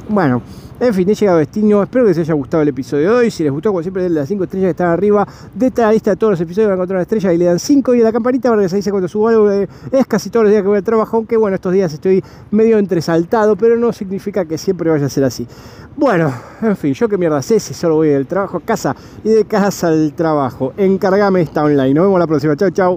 Bueno, 0.10 0.42
en 0.80 0.94
fin, 0.94 1.10
he 1.10 1.16
llegado 1.16 1.38
a 1.38 1.40
destino. 1.40 1.84
Espero 1.84 2.06
que 2.06 2.10
les 2.10 2.18
haya 2.20 2.34
gustado 2.34 2.64
el 2.64 2.70
episodio 2.70 3.12
de 3.12 3.16
hoy. 3.18 3.32
Si 3.32 3.44
les 3.44 3.52
gustó, 3.52 3.70
como 3.70 3.82
siempre, 3.82 4.04
denle 4.04 4.22
las 4.22 4.30
5 4.30 4.46
estrellas 4.46 4.68
que 4.68 4.72
están 4.72 4.88
arriba 4.88 5.28
de 5.54 5.68
esta 5.68 5.92
lista 5.92 6.12
de 6.12 6.18
todos 6.18 6.32
los 6.32 6.42
episodios. 6.42 6.70
Van 6.70 6.74
a 6.74 6.76
encontrar 6.76 6.98
una 6.98 7.02
estrella 7.02 7.34
y 7.34 7.38
le 7.38 7.46
dan 7.46 7.60
5 7.60 7.96
y 7.96 8.02
a 8.02 8.04
la 8.06 8.14
campanita 8.14 8.50
para 8.50 8.62
que 8.62 8.70
se 8.70 8.78
dice 8.78 8.92
cuando 8.92 9.08
subo 9.08 9.28
algo. 9.28 9.52
Es 9.52 10.08
casi 10.08 10.30
todos 10.30 10.46
los 10.46 10.52
días 10.52 10.62
que 10.62 10.68
voy 10.70 10.78
al 10.78 10.84
trabajo, 10.84 11.18
aunque 11.18 11.36
bueno, 11.36 11.56
estos 11.56 11.74
días 11.74 11.92
estoy 11.94 12.24
medio 12.52 12.78
entresaltado, 12.78 13.56
pero 13.56 13.76
no 13.76 13.92
significa 13.92 14.46
que 14.46 14.58
siempre 14.58 14.90
vaya 14.90 15.08
a 15.08 15.10
ser 15.10 15.26
así. 15.26 15.46
Bueno, 15.98 16.32
en 16.62 16.78
fin, 16.78 16.94
yo 16.94 17.10
qué 17.10 17.18
mierda 17.18 17.42
sé 17.42 17.60
si 17.60 17.74
solo 17.74 17.96
voy 17.96 18.10
del 18.10 18.28
trabajo 18.28 18.58
a 18.58 18.62
casa 18.62 18.96
y 19.24 19.30
de 19.30 19.46
casa 19.46 19.88
al 19.88 20.14
trabajo. 20.14 20.74
Encargame 20.78 21.42
esta 21.42 21.64
online. 21.64 21.94
Nos 21.96 22.06
vemos 22.06 22.20
la 22.20 22.28
próxima. 22.28 22.56
Chao, 22.56 22.70
chao. 22.70 22.96